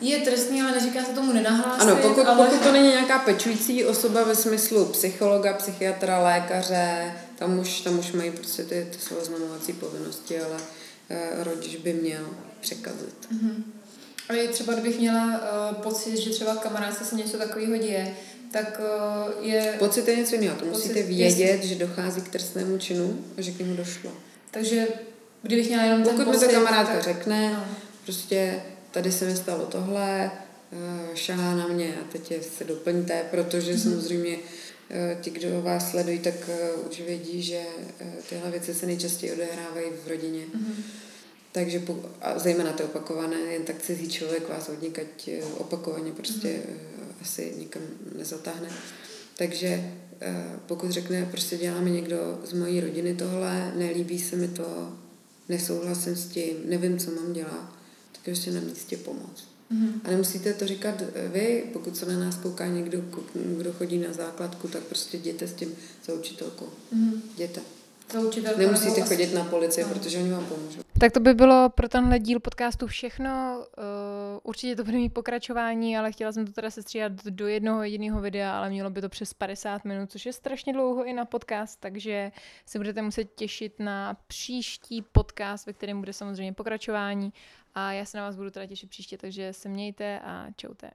je 0.01 0.19
trestný, 0.19 0.61
ale 0.61 0.71
neříká 0.71 1.03
se 1.03 1.11
tomu 1.11 1.33
nenahlásit. 1.33 1.81
Ano, 1.81 1.95
pokud, 2.01 2.21
ale... 2.21 2.45
pokud 2.45 2.63
to 2.63 2.71
není 2.71 2.87
nějaká 2.87 3.19
pečující 3.19 3.85
osoba 3.85 4.23
ve 4.23 4.35
smyslu 4.35 4.85
psychologa, 4.85 5.53
psychiatra, 5.53 6.23
lékaře, 6.23 7.13
tam 7.35 7.59
už, 7.59 7.81
tam 7.81 7.99
už 7.99 8.11
mají 8.11 8.31
prostě 8.31 8.63
ty, 8.63 8.87
ty 8.91 8.99
své 8.99 9.17
oznamovací 9.17 9.73
povinnosti, 9.73 10.39
ale 10.39 10.55
uh, 10.55 11.43
rodič 11.43 11.75
by 11.75 11.93
měl 11.93 12.25
překazit. 12.61 13.27
Mm-hmm. 13.33 13.63
A 14.29 14.51
třeba 14.51 14.73
kdybych 14.73 14.99
měla 14.99 15.25
uh, 15.25 15.75
pocit, 15.75 16.17
že 16.17 16.29
třeba 16.29 16.55
kamarádce 16.55 17.05
se 17.05 17.15
něco 17.15 17.37
takového 17.37 17.77
děje, 17.77 18.15
tak 18.53 18.79
uh, 18.79 19.45
je... 19.45 19.75
Pocit 19.79 20.07
je 20.07 20.15
něco 20.15 20.35
jiného. 20.35 20.55
To 20.55 20.65
pocit, 20.65 20.77
musíte 20.77 21.03
vědět, 21.03 21.43
jestli... 21.43 21.67
že 21.67 21.75
dochází 21.75 22.21
k 22.21 22.29
trestnému 22.29 22.77
činu 22.77 23.25
a 23.37 23.41
že 23.41 23.51
k 23.51 23.59
němu 23.59 23.75
došlo. 23.75 24.11
Takže 24.51 24.87
kdybych 25.41 25.67
měla 25.67 25.83
jenom 25.83 26.03
Pokud 26.03 26.17
ten 26.17 26.25
pocit, 26.25 26.47
mi 26.47 26.53
to 26.53 26.59
kamarádka 26.59 26.93
tak... 26.93 27.03
řekne, 27.03 27.53
no. 27.53 27.65
prostě 28.05 28.61
tady 28.91 29.11
se 29.11 29.25
mi 29.25 29.35
stalo 29.35 29.65
tohle, 29.65 30.31
uh, 30.71 31.15
šahá 31.15 31.55
na 31.55 31.67
mě 31.67 31.95
a 32.01 32.11
teď 32.11 32.31
je 32.31 32.43
se 32.43 32.63
doplňte, 32.63 33.23
protože 33.31 33.73
mm-hmm. 33.73 33.83
samozřejmě 33.83 34.37
uh, 34.37 35.21
ti, 35.21 35.29
kdo 35.29 35.61
vás 35.61 35.91
sledují, 35.91 36.19
tak 36.19 36.49
už 36.89 36.99
vědí, 36.99 37.41
že 37.41 37.61
tyhle 38.29 38.51
věci 38.51 38.73
se 38.73 38.85
nejčastěji 38.85 39.31
odehrávají 39.31 39.87
v 40.05 40.07
rodině. 40.07 40.43
Mm-hmm. 40.45 40.83
Takže 41.51 41.79
po, 41.79 41.99
a 42.21 42.39
zejména 42.39 42.73
to 42.73 42.83
opakované, 42.83 43.37
jen 43.37 43.63
tak 43.63 43.81
cizí 43.81 44.09
člověk 44.09 44.49
vás 44.49 44.69
odnikať 44.69 45.29
opakovaně 45.57 46.11
prostě 46.11 46.47
mm-hmm 46.47 46.92
asi 47.23 47.53
nikam 47.57 47.81
nezatáhne. 48.17 48.69
Takže 49.37 49.93
eh, 50.21 50.59
pokud 50.67 50.91
řekne, 50.91 51.25
prostě 51.31 51.57
děláme 51.57 51.89
někdo 51.89 52.41
z 52.45 52.53
mojí 52.53 52.79
rodiny 52.79 53.15
tohle, 53.15 53.73
nelíbí 53.75 54.19
se 54.19 54.35
mi 54.35 54.47
to, 54.47 54.93
nesouhlasím 55.49 56.15
s 56.15 56.27
tím, 56.27 56.57
nevím, 56.65 56.97
co 56.97 57.11
mám 57.11 57.33
dělat, 57.33 57.75
tak 58.11 58.21
prostě 58.25 58.51
na 58.51 58.61
místě 58.61 58.97
pomoct. 58.97 59.43
Mm-hmm. 59.71 59.91
A 60.03 60.09
nemusíte 60.11 60.53
to 60.53 60.67
říkat 60.67 61.01
eh, 61.01 61.27
vy, 61.27 61.63
pokud 61.73 61.97
se 61.97 62.05
na 62.05 62.19
nás 62.19 62.35
kouká 62.35 62.67
někdo, 62.67 63.01
kdo 63.33 63.73
chodí 63.73 63.97
na 63.97 64.13
základku, 64.13 64.67
tak 64.67 64.83
prostě 64.83 65.17
jděte 65.17 65.47
s 65.47 65.53
tím 65.53 65.75
za 66.05 66.13
učitelkou. 66.13 66.69
Mm-hmm. 66.95 67.21
Jděte. 67.35 67.61
Nemusíte 68.57 69.01
chodit 69.01 69.33
na 69.33 69.43
policii, 69.43 69.83
no. 69.83 69.89
protože 69.89 70.17
oni 70.17 70.31
vám 70.31 70.45
pomůžou. 70.45 70.81
Tak 70.99 71.11
to 71.11 71.19
by 71.19 71.33
bylo 71.33 71.69
pro 71.69 71.89
tenhle 71.89 72.19
díl 72.19 72.39
podcastu 72.39 72.87
všechno. 72.87 73.57
Uh, 73.77 73.83
určitě 74.43 74.75
to 74.75 74.83
bude 74.83 74.97
mít 74.97 75.13
pokračování, 75.13 75.97
ale 75.97 76.11
chtěla 76.11 76.31
jsem 76.31 76.45
to 76.45 76.51
teda 76.51 76.69
sestříhat 76.69 77.11
do 77.25 77.47
jednoho 77.47 77.83
jediného 77.83 78.21
videa, 78.21 78.57
ale 78.57 78.69
mělo 78.69 78.89
by 78.89 79.01
to 79.01 79.09
přes 79.09 79.33
50 79.33 79.85
minut, 79.85 80.11
což 80.11 80.25
je 80.25 80.33
strašně 80.33 80.73
dlouho 80.73 81.05
i 81.05 81.13
na 81.13 81.25
podcast, 81.25 81.79
takže 81.79 82.31
se 82.65 82.79
budete 82.79 83.01
muset 83.01 83.35
těšit 83.35 83.79
na 83.79 84.17
příští 84.27 85.01
podcast, 85.01 85.65
ve 85.65 85.73
kterém 85.73 85.99
bude 85.99 86.13
samozřejmě 86.13 86.53
pokračování. 86.53 87.33
A 87.75 87.91
já 87.91 88.05
se 88.05 88.17
na 88.17 88.23
vás 88.23 88.35
budu 88.35 88.51
teda 88.51 88.65
těšit 88.65 88.89
příště, 88.89 89.17
takže 89.17 89.53
se 89.53 89.69
mějte 89.69 90.19
a 90.19 90.47
čaute. 90.55 90.91